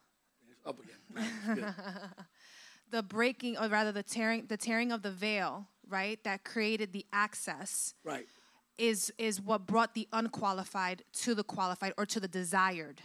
[0.51, 1.75] It's up again.
[2.91, 6.23] The breaking or rather the tearing the tearing of the veil, right?
[6.23, 8.27] That created the access right.
[8.79, 13.01] is is what brought the unqualified to the qualified or to the desired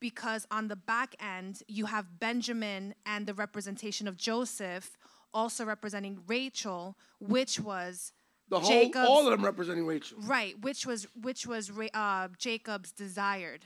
[0.00, 4.96] because on the back end you have benjamin and the representation of joseph
[5.34, 8.12] also representing rachel which was
[8.48, 10.18] The whole, Jacob's- all of them representing Rachel.
[10.22, 13.64] right which was which was uh, jacob's desired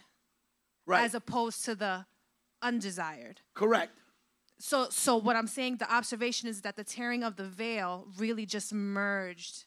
[0.87, 1.05] Right.
[1.05, 2.07] as opposed to the
[2.61, 3.93] undesired Correct.
[4.59, 8.45] so so what i'm saying the observation is that the tearing of the veil really
[8.47, 9.65] just merged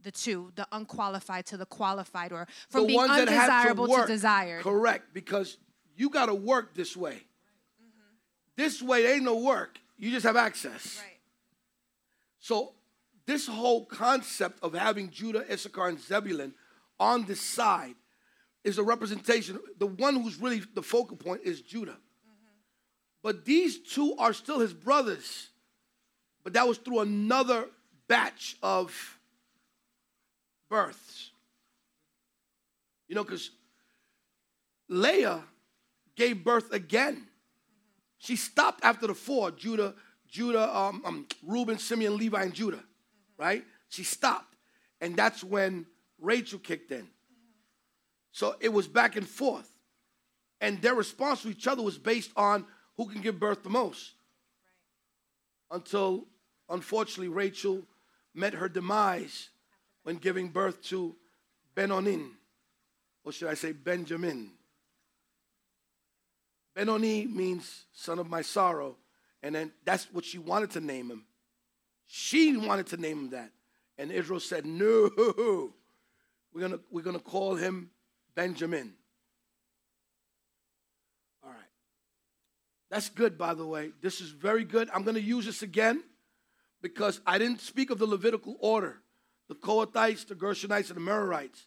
[0.00, 3.86] the two the unqualified to the qualified or from the being ones that had undesirable
[3.86, 5.58] to, work, desired Correct, because
[5.96, 7.22] you got to work this way.
[8.56, 9.78] This way ain't no work.
[9.96, 10.98] You just have access.
[11.02, 11.13] right
[12.44, 12.74] So
[13.24, 16.52] this whole concept of having Judah, Issachar, and Zebulun
[17.00, 17.94] on this side
[18.62, 19.58] is a representation.
[19.78, 21.92] The one who's really the focal point is Judah.
[21.92, 22.52] Mm-hmm.
[23.22, 25.48] But these two are still his brothers.
[26.42, 27.64] But that was through another
[28.08, 29.18] batch of
[30.68, 31.30] births.
[33.08, 33.52] You know, because
[34.90, 35.44] Leah
[36.14, 37.14] gave birth again.
[37.14, 37.28] Mm-hmm.
[38.18, 39.94] She stopped after the four Judah,
[40.34, 42.82] Judah, um, um, Reuben, Simeon, Levi, and Judah,
[43.38, 43.62] right?
[43.88, 44.56] She stopped.
[45.00, 45.86] And that's when
[46.18, 47.06] Rachel kicked in.
[48.32, 49.70] So it was back and forth.
[50.60, 52.66] And their response to each other was based on
[52.96, 54.10] who can give birth the most.
[55.70, 56.24] Until,
[56.68, 57.82] unfortunately, Rachel
[58.34, 59.50] met her demise
[60.02, 61.14] when giving birth to
[61.76, 62.30] Benonin,
[63.22, 64.50] or should I say Benjamin.
[66.74, 68.96] Benoni means son of my sorrow,
[69.44, 71.26] and then that's what she wanted to name him.
[72.06, 73.50] She wanted to name him that,
[73.98, 75.10] and Israel said, "No,
[76.52, 77.90] we're gonna we're gonna call him
[78.34, 78.94] Benjamin."
[81.44, 81.58] All right,
[82.90, 83.92] that's good, by the way.
[84.00, 84.88] This is very good.
[84.94, 86.02] I'm gonna use this again
[86.80, 89.02] because I didn't speak of the Levitical order,
[89.48, 91.66] the Kohathites, the Gershonites, and the Merarites.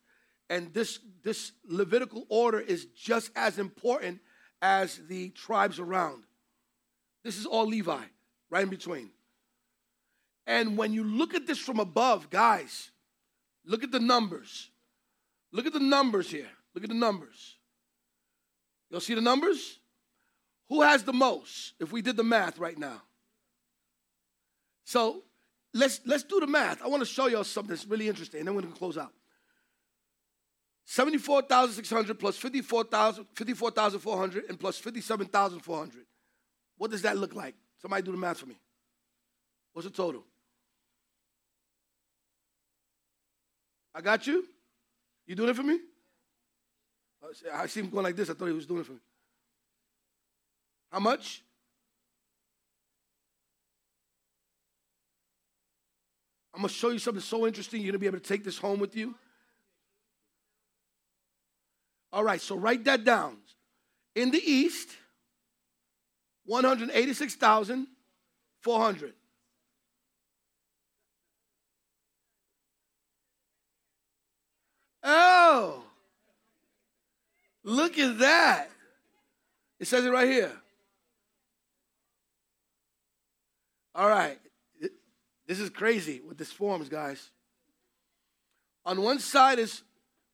[0.50, 4.22] And this, this Levitical order is just as important
[4.62, 6.27] as the tribes around.
[7.28, 8.04] This is all Levi,
[8.50, 9.10] right in between.
[10.46, 12.92] And when you look at this from above, guys,
[13.66, 14.70] look at the numbers.
[15.52, 16.48] Look at the numbers here.
[16.74, 17.58] Look at the numbers.
[18.90, 19.80] You'll see the numbers?
[20.70, 23.02] Who has the most if we did the math right now?
[24.86, 25.24] So
[25.74, 26.82] let's let's do the math.
[26.82, 29.12] I want to show y'all something that's really interesting, and then we're gonna close out.
[30.86, 36.06] 74,600 plus 54,000, 54,400 and plus 57,400.
[36.78, 37.56] What does that look like?
[37.82, 38.58] Somebody do the math for me.
[39.74, 40.24] What's the total?
[43.94, 44.46] I got you?
[45.26, 45.80] You doing it for me?
[47.54, 48.30] I see him going like this.
[48.30, 49.00] I thought he was doing it for me.
[50.92, 51.44] How much?
[56.54, 57.82] I'm going to show you something so interesting.
[57.82, 59.14] You're going to be able to take this home with you.
[62.12, 63.38] All right, so write that down.
[64.16, 64.90] In the east,
[66.48, 69.14] 186,400.
[75.04, 75.84] Oh,
[77.64, 78.70] look at that.
[79.80, 80.52] It says it right here.
[83.94, 84.40] All right.
[85.48, 87.30] This is crazy with this forms, guys.
[88.86, 89.82] On one side is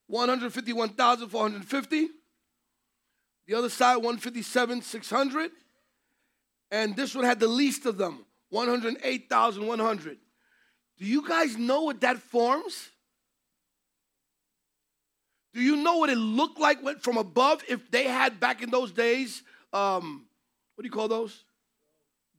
[0.08, 2.08] 151,450.
[3.46, 5.50] The other side, 157,600.
[6.70, 10.18] And this one had the least of them, 108,100.
[10.98, 12.90] Do you guys know what that forms?
[15.52, 18.90] Do you know what it looked like from above if they had back in those
[18.90, 19.42] days,
[19.72, 20.26] um,
[20.74, 21.44] what do you call those?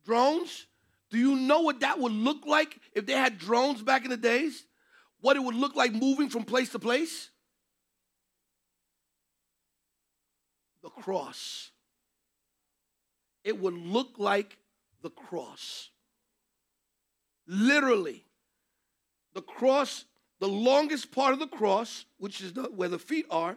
[0.04, 0.66] Drones?
[1.10, 4.16] Do you know what that would look like if they had drones back in the
[4.16, 4.66] days?
[5.20, 7.30] What it would look like moving from place to place?
[10.82, 11.70] The cross.
[13.46, 14.58] It would look like
[15.02, 15.90] the cross.
[17.46, 18.24] Literally.
[19.34, 20.04] The cross,
[20.40, 23.56] the longest part of the cross, which is the, where the feet are,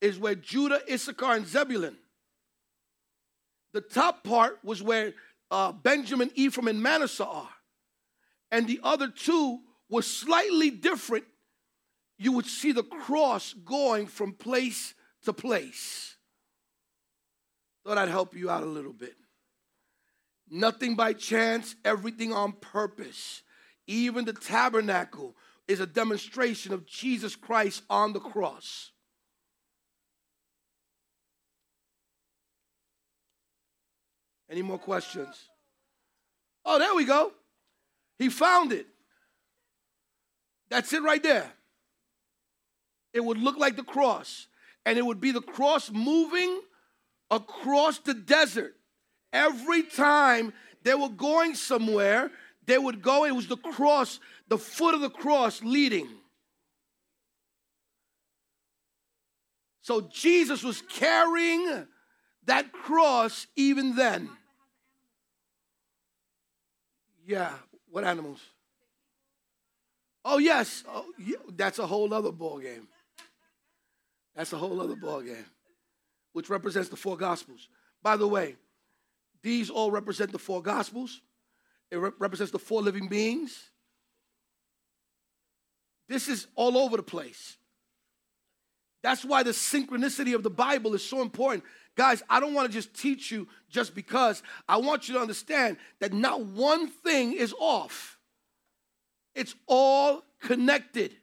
[0.00, 1.96] is where Judah, Issachar, and Zebulun.
[3.72, 5.14] The top part was where
[5.50, 7.48] uh, Benjamin, Ephraim, and Manasseh are.
[8.52, 11.24] And the other two were slightly different.
[12.18, 16.16] You would see the cross going from place to place.
[17.84, 19.16] Thought I'd help you out a little bit.
[20.48, 23.42] Nothing by chance, everything on purpose.
[23.86, 25.34] Even the tabernacle
[25.66, 28.92] is a demonstration of Jesus Christ on the cross.
[34.50, 35.48] Any more questions?
[36.64, 37.32] Oh, there we go.
[38.18, 38.86] He found it.
[40.68, 41.50] That's it right there.
[43.14, 44.46] It would look like the cross,
[44.84, 46.60] and it would be the cross moving
[47.32, 48.76] across the desert.
[49.32, 50.52] Every time
[50.84, 52.30] they were going somewhere,
[52.66, 56.08] they would go, it was the cross, the foot of the cross leading.
[59.80, 61.86] So Jesus was carrying
[62.44, 64.28] that cross even then.
[67.26, 67.52] Yeah,
[67.90, 68.40] what animals?
[70.24, 71.36] Oh yes, oh, yeah.
[71.56, 72.86] that's a whole other ball game.
[74.36, 75.46] That's a whole other ball game,
[76.32, 77.68] which represents the four gospels.
[78.02, 78.56] By the way,
[79.42, 81.20] these all represent the four gospels.
[81.90, 83.70] It re- represents the four living beings.
[86.08, 87.56] This is all over the place.
[89.02, 91.64] That's why the synchronicity of the Bible is so important.
[91.96, 94.42] Guys, I don't want to just teach you just because.
[94.68, 98.18] I want you to understand that not one thing is off,
[99.34, 101.16] it's all connected.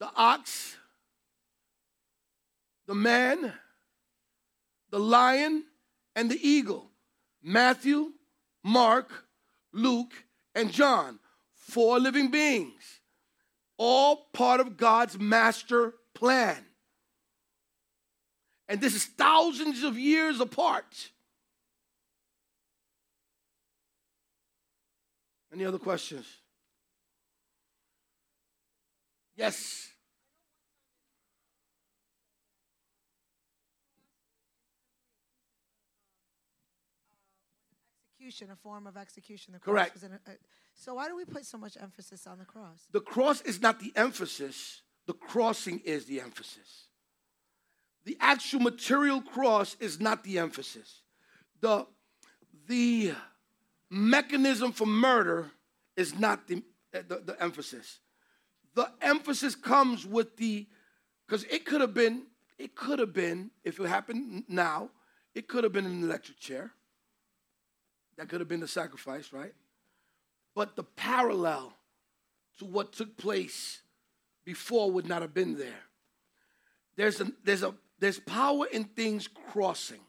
[0.00, 0.76] The ox,
[2.86, 3.52] the man,
[4.90, 5.64] the lion,
[6.14, 6.90] and the eagle.
[7.42, 8.12] Matthew,
[8.62, 9.26] Mark,
[9.72, 10.12] Luke,
[10.54, 11.18] and John.
[11.54, 13.00] Four living beings.
[13.78, 16.64] All part of God's master plan.
[18.68, 21.10] And this is thousands of years apart.
[25.52, 26.26] Any other questions?
[29.36, 29.91] Yes.
[38.22, 39.52] Execution, a form of execution.
[39.52, 40.02] The cross Correct.
[40.04, 40.30] An, uh,
[40.74, 42.86] so why do we put so much emphasis on the cross?
[42.92, 44.82] The cross is not the emphasis.
[45.06, 46.86] The crossing is the emphasis.
[48.04, 51.00] The actual material cross is not the emphasis.
[51.60, 51.84] The,
[52.68, 53.14] the
[53.90, 55.50] mechanism for murder
[55.96, 56.62] is not the,
[56.92, 57.98] the, the emphasis.
[58.76, 60.68] The emphasis comes with the,
[61.26, 62.26] because it could have been,
[62.56, 64.90] it could have been, if it happened now,
[65.34, 66.70] it could have been an electric chair.
[68.22, 69.52] That could have been the sacrifice, right?
[70.54, 71.72] But the parallel
[72.60, 73.82] to what took place
[74.44, 75.82] before would not have been there.
[76.94, 80.02] There's a, there's a there's power in things crossing.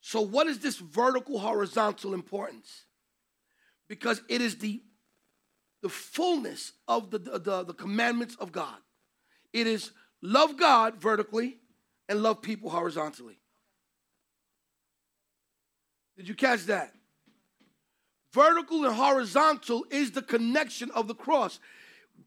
[0.00, 2.86] So, what is this vertical horizontal importance?
[3.86, 4.82] Because it is the,
[5.82, 8.78] the fullness of the, the, the commandments of God.
[9.52, 9.92] It is
[10.22, 11.58] love God vertically
[12.08, 13.38] and love people horizontally.
[16.16, 16.92] Did you catch that?
[18.32, 21.58] Vertical and horizontal is the connection of the cross.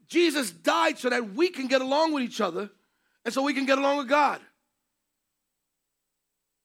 [0.08, 2.70] Jesus died so that we can get along with each other
[3.24, 4.40] and so we can get along with God.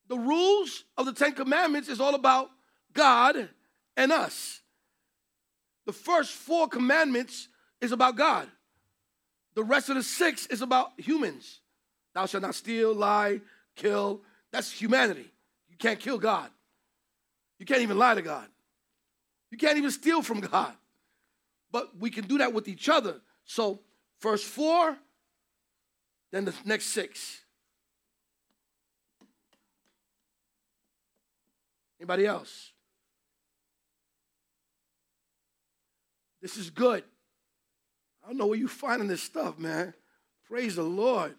[0.07, 2.49] The rules of the Ten Commandments is all about
[2.93, 3.49] God
[3.97, 4.61] and us.
[5.85, 7.47] The first four commandments
[7.81, 8.47] is about God.
[9.55, 11.61] The rest of the six is about humans.
[12.13, 13.41] Thou shalt not steal, lie,
[13.75, 14.21] kill.
[14.51, 15.31] That's humanity.
[15.69, 16.49] You can't kill God.
[17.59, 18.47] You can't even lie to God.
[19.51, 20.73] You can't even steal from God.
[21.71, 23.21] But we can do that with each other.
[23.45, 23.81] So,
[24.19, 24.97] first four,
[26.31, 27.41] then the next six.
[31.99, 32.71] Anybody else?
[36.41, 37.03] This is good.
[38.23, 39.93] I don't know where you finding this stuff, man.
[40.47, 41.35] Praise the Lord.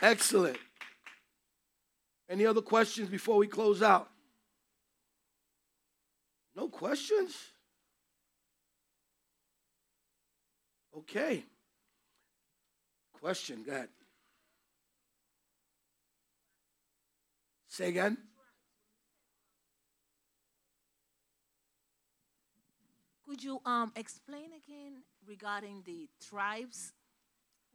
[0.00, 0.58] Excellent.
[2.28, 4.08] Any other questions before we close out?
[6.54, 7.34] No questions?
[10.96, 11.44] Okay.
[13.12, 13.88] Question, go ahead.
[17.68, 18.18] Say again.
[23.24, 26.92] Could you um, explain again regarding the tribes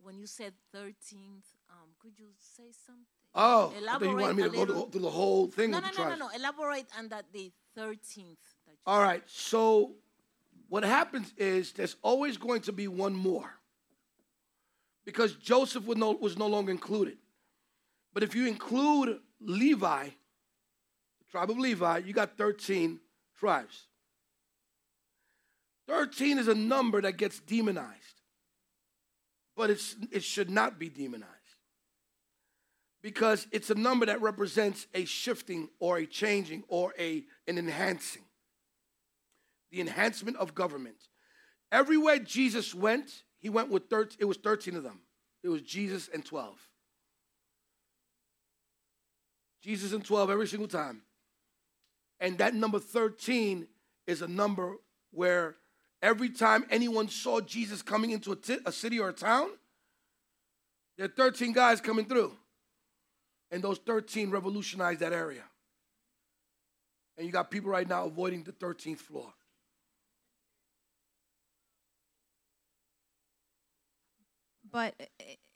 [0.02, 1.48] when you said 13th?
[1.70, 3.23] Um, could you say something?
[3.36, 6.04] Oh, thought you wanted me to go little- through the whole thing No, with no,
[6.04, 6.30] no, no, no.
[6.36, 8.38] Elaborate on that the 13th.
[8.68, 9.96] That you All right, so
[10.70, 13.50] what happens is there's always going to be one more
[15.06, 17.18] because Joseph was no, was no longer included.
[18.14, 23.00] But if you include Levi, the tribe of Levi, you got 13
[23.40, 23.88] tribes.
[25.88, 28.22] 13 is a number that gets demonized,
[29.58, 31.33] but it's, it should not be demonized
[33.04, 38.24] because it's a number that represents a shifting or a changing or a, an enhancing
[39.74, 40.96] the enhancement of government.
[41.72, 45.02] Everywhere Jesus went, he went with 13, it was 13 of them.
[45.44, 46.56] It was Jesus and 12.
[49.64, 51.02] Jesus and 12 every single time.
[52.20, 53.68] And that number 13
[54.06, 54.76] is a number
[55.12, 55.56] where
[56.04, 59.50] every time anyone saw Jesus coming into a, a city or a town,
[60.98, 62.32] there are 13 guys coming through.
[63.54, 65.44] And those 13 revolutionized that area.
[67.16, 69.32] And you got people right now avoiding the 13th floor.
[74.72, 74.96] But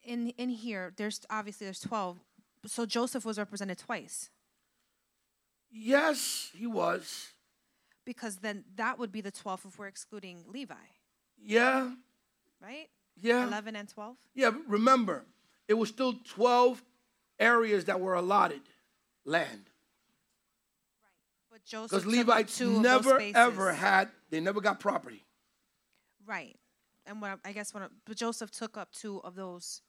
[0.04, 2.18] in in here, there's obviously there's twelve.
[2.66, 4.30] So Joseph was represented twice
[5.72, 7.30] Yes, he was.
[8.06, 10.76] because then that would be the twelfth if we're excluding Levi,
[11.42, 11.92] Yeah,
[12.62, 12.90] right?
[13.22, 13.46] yeah.
[13.48, 14.18] Eleven and twelve.
[14.34, 15.26] Yeah, remember,
[15.68, 16.84] it was still 12
[17.40, 18.62] areas that were allotted
[19.26, 19.70] land.
[21.52, 25.26] But Joseph Because took Levites two never, ever had, they never got property.
[26.26, 26.58] right.
[27.06, 29.82] And what I- I guess what I- but Joseph took up two of those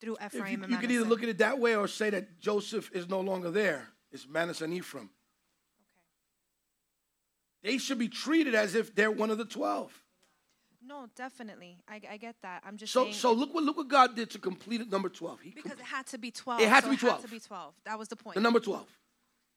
[0.00, 2.08] through If Ephraim you, and you could either look at it that way or say
[2.08, 3.92] that Joseph is no longer there.
[4.10, 5.10] It's Manasseh and Ephraim.
[7.62, 7.72] Okay.
[7.72, 10.02] They should be treated as if they're one of the 12.
[10.82, 11.78] No, definitely.
[11.88, 12.62] I, I get that.
[12.66, 15.08] I'm just So, saying so look what look what God did to complete it, number
[15.08, 15.40] 12.
[15.40, 16.60] He because com- it had to be twelve.
[16.60, 17.74] It had to so be It had to be twelve.
[17.84, 18.34] That was the point.
[18.34, 18.86] The number 12.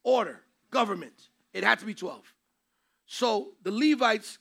[0.04, 1.30] Order, government.
[1.54, 2.22] It had to be 12.
[3.06, 4.38] So the Levites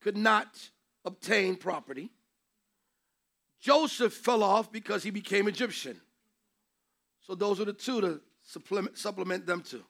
[0.00, 0.70] could not
[1.04, 2.10] obtain property.
[3.60, 6.00] Joseph fell off because he became Egyptian.
[7.20, 9.82] So those are the two to supplement, supplement them to.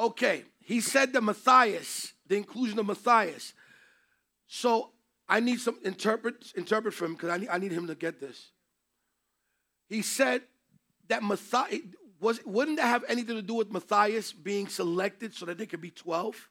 [0.00, 3.52] Okay, he said the Matthias, the inclusion of Matthias.
[4.46, 4.92] So
[5.28, 8.18] I need some interpret interpret for him because I need, I need him to get
[8.18, 8.50] this.
[9.90, 10.40] He said
[11.08, 11.82] that Matthias
[12.18, 15.82] was wouldn't that have anything to do with Matthias being selected so that they could
[15.82, 16.48] be 12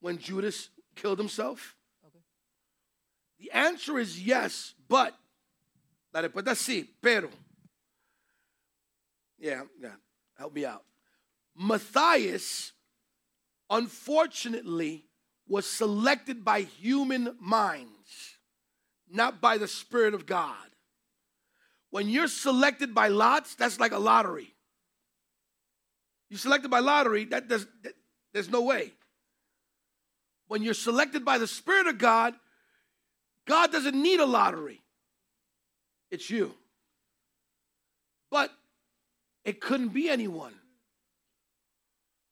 [0.00, 1.76] when Judas killed himself?
[3.38, 5.14] The answer is yes, but
[6.12, 7.30] la respuesta es sí, pero.
[9.38, 9.94] Yeah, yeah,
[10.36, 10.87] help me out.
[11.58, 12.72] Matthias,
[13.68, 15.06] unfortunately,
[15.48, 18.38] was selected by human minds,
[19.10, 20.68] not by the Spirit of God.
[21.90, 24.54] When you're selected by lots, that's like a lottery.
[26.30, 27.96] You're selected by lottery, that does, that-
[28.32, 28.94] there's no way.
[30.46, 32.38] When you're selected by the Spirit of God,
[33.46, 34.82] God doesn't need a lottery.
[36.10, 36.54] It's you.
[38.30, 38.52] But
[39.44, 40.54] it couldn't be anyone.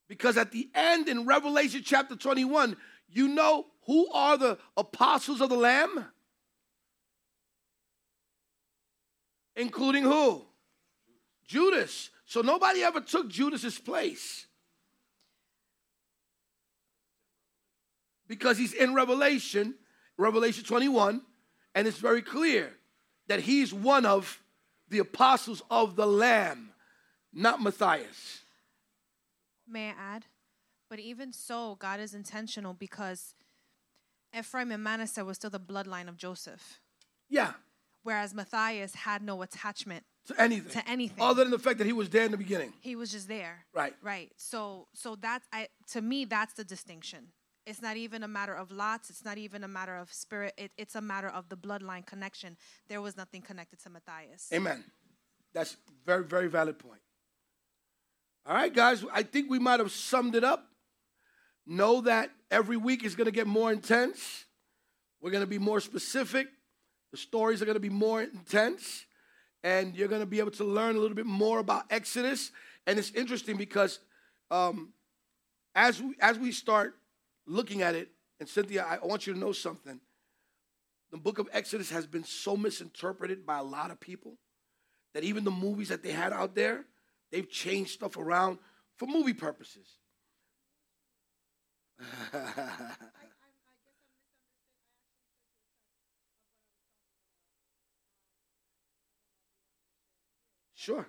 [0.08, 2.76] Because at the end in Revelation chapter 21,
[3.08, 6.06] you know who are the apostles of the Lamb?
[9.56, 10.44] Including who?
[11.46, 12.10] Judas.
[12.24, 14.46] So nobody ever took Judas's place.
[18.28, 19.74] Because he's in Revelation,
[20.18, 21.22] Revelation 21,
[21.74, 22.72] and it's very clear
[23.28, 24.42] that he's one of
[24.88, 26.70] the apostles of the Lamb
[27.36, 28.40] not Matthias.
[29.68, 30.26] May I add?
[30.88, 33.34] But even so, God is intentional because
[34.36, 36.80] Ephraim and Manasseh were still the bloodline of Joseph,
[37.28, 37.54] Yeah,
[38.02, 40.04] whereas Matthias had no attachment.
[40.28, 40.70] to anything.
[40.72, 41.22] To anything.
[41.24, 42.72] Other than the fact that he was there in the beginning.
[42.80, 43.64] He was just there.
[43.72, 43.94] Right.
[44.02, 44.32] Right.
[44.36, 47.28] So so that's I to me that's the distinction.
[47.64, 49.10] It's not even a matter of lots.
[49.10, 50.54] It's not even a matter of spirit.
[50.56, 52.56] It, it's a matter of the bloodline connection.
[52.88, 54.48] There was nothing connected to Matthias.
[54.54, 54.84] Amen.
[55.52, 57.00] That's very, very valid point.
[58.48, 60.68] All right, guys, I think we might have summed it up.
[61.66, 64.44] Know that every week is going to get more intense.
[65.20, 66.46] We're going to be more specific.
[67.10, 69.04] The stories are going to be more intense.
[69.64, 72.52] And you're going to be able to learn a little bit more about Exodus.
[72.86, 73.98] And it's interesting because
[74.52, 74.92] um,
[75.74, 76.94] as, we, as we start
[77.48, 79.98] looking at it, and Cynthia, I want you to know something.
[81.10, 84.38] The book of Exodus has been so misinterpreted by a lot of people
[85.14, 86.84] that even the movies that they had out there,
[87.30, 88.58] they've changed stuff around
[88.96, 89.98] for movie purposes.
[100.74, 101.06] sure.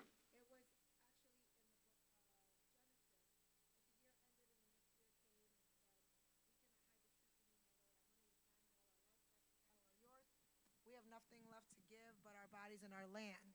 [10.85, 13.46] we have nothing left to give but our bodies and our land.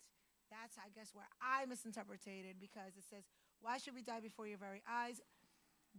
[0.75, 3.25] That's, I guess, where I misinterpreted because it says,
[3.61, 5.21] Why should we die before your very eyes?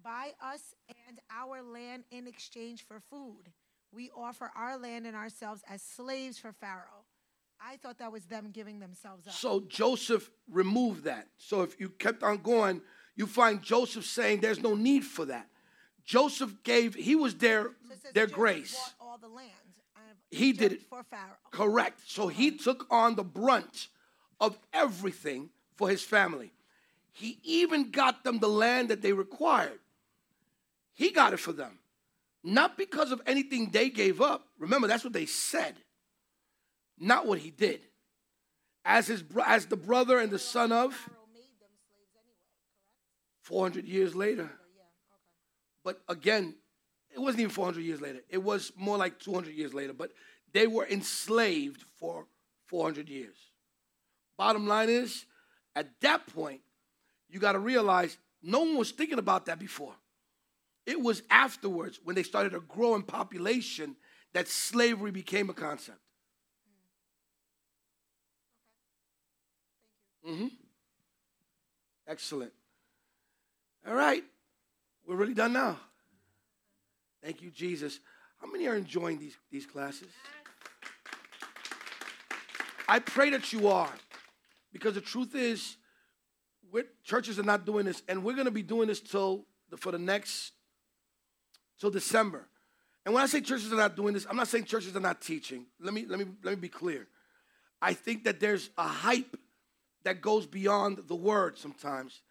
[0.01, 0.73] Buy us
[1.07, 3.51] and our land in exchange for food.
[3.91, 7.05] We offer our land and ourselves as slaves for Pharaoh.
[7.61, 9.33] I thought that was them giving themselves up.
[9.33, 11.27] So Joseph removed that.
[11.37, 12.81] So if you kept on going,
[13.15, 15.47] you find Joseph saying there's no need for that.
[16.03, 18.93] Joseph gave, he was their, So their Joseph grace.
[18.99, 19.51] all the land
[20.31, 20.81] He did it.
[20.81, 21.37] for Pharaoh.
[21.51, 22.01] Correct.
[22.07, 23.87] So he took on the brunt
[24.43, 26.51] of everything for his family.
[27.13, 29.79] He even got them the land that they required.
[30.93, 31.79] He got it for them.
[32.43, 34.45] Not because of anything they gave up.
[34.59, 35.75] Remember, that's what they said.
[36.99, 37.79] Not what he did.
[38.83, 43.43] As his as the brother and the son of Pharaoh made them slaves anyway, correct?
[43.43, 44.51] 400 years later.
[45.85, 46.55] But again,
[47.15, 48.19] it wasn't even 400 years later.
[48.29, 49.93] It was more like 200 years later.
[49.93, 50.11] But
[50.51, 52.27] they were enslaved for
[52.67, 53.37] 400 years.
[54.43, 55.23] Bottom line is,
[55.73, 56.59] at that point,
[57.29, 59.93] you got to realize no one was thinking about that before.
[60.85, 63.95] It was afterwards when they started a growing population
[64.33, 65.99] that slavery became a concept.
[70.25, 70.47] hmm
[72.05, 72.51] Excellent.
[73.87, 74.25] All right.
[75.07, 75.79] We're really done now.
[77.23, 78.01] Thank you, Jesus.
[78.41, 80.09] How many are enjoying these, these classes?
[82.89, 83.89] I pray that you are.
[84.73, 85.77] Because the truth is,
[87.03, 89.91] churches are not doing this, and we're going to be doing this till the, for
[89.91, 90.53] the next
[91.79, 92.47] till December.
[93.05, 95.21] And when I say churches are not doing this, I'm not saying churches are not
[95.21, 95.67] teaching.
[95.79, 97.07] Let me let me let me be clear.
[97.81, 99.37] I think that there's a hype
[100.03, 102.21] that goes beyond the word sometimes,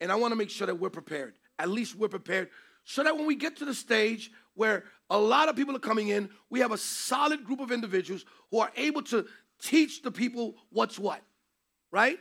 [0.00, 1.34] and I want to make sure that we're prepared.
[1.58, 2.48] At least we're prepared,
[2.84, 6.08] so that when we get to the stage where a lot of people are coming
[6.08, 9.26] in, we have a solid group of individuals who are able to
[9.60, 11.20] teach the people what's what
[11.90, 12.18] right?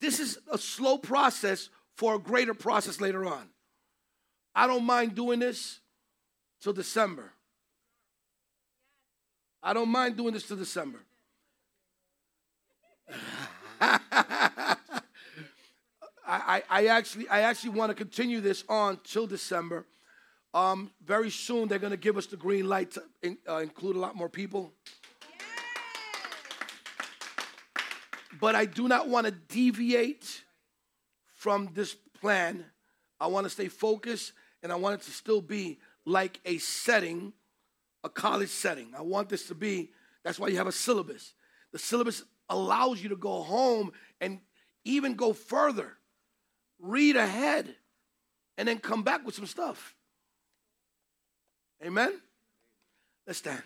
[0.00, 3.48] This is a slow process for a greater process later on.
[4.54, 5.80] I don't mind doing this
[6.60, 7.32] till December.
[9.62, 11.00] I don't mind doing this till December.
[13.80, 14.76] I,
[16.26, 19.84] I, I actually I actually want to continue this on till December.
[20.54, 23.96] Um, very soon they're going to give us the green light to in, uh, include
[23.96, 24.72] a lot more people.
[28.40, 30.42] But I do not want to deviate
[31.34, 32.64] from this plan.
[33.20, 37.32] I want to stay focused and I want it to still be like a setting,
[38.02, 38.88] a college setting.
[38.96, 39.90] I want this to be,
[40.24, 41.34] that's why you have a syllabus.
[41.72, 44.40] The syllabus allows you to go home and
[44.84, 45.92] even go further,
[46.78, 47.74] read ahead,
[48.56, 49.94] and then come back with some stuff.
[51.84, 52.12] Amen?
[53.26, 53.62] Let's stand.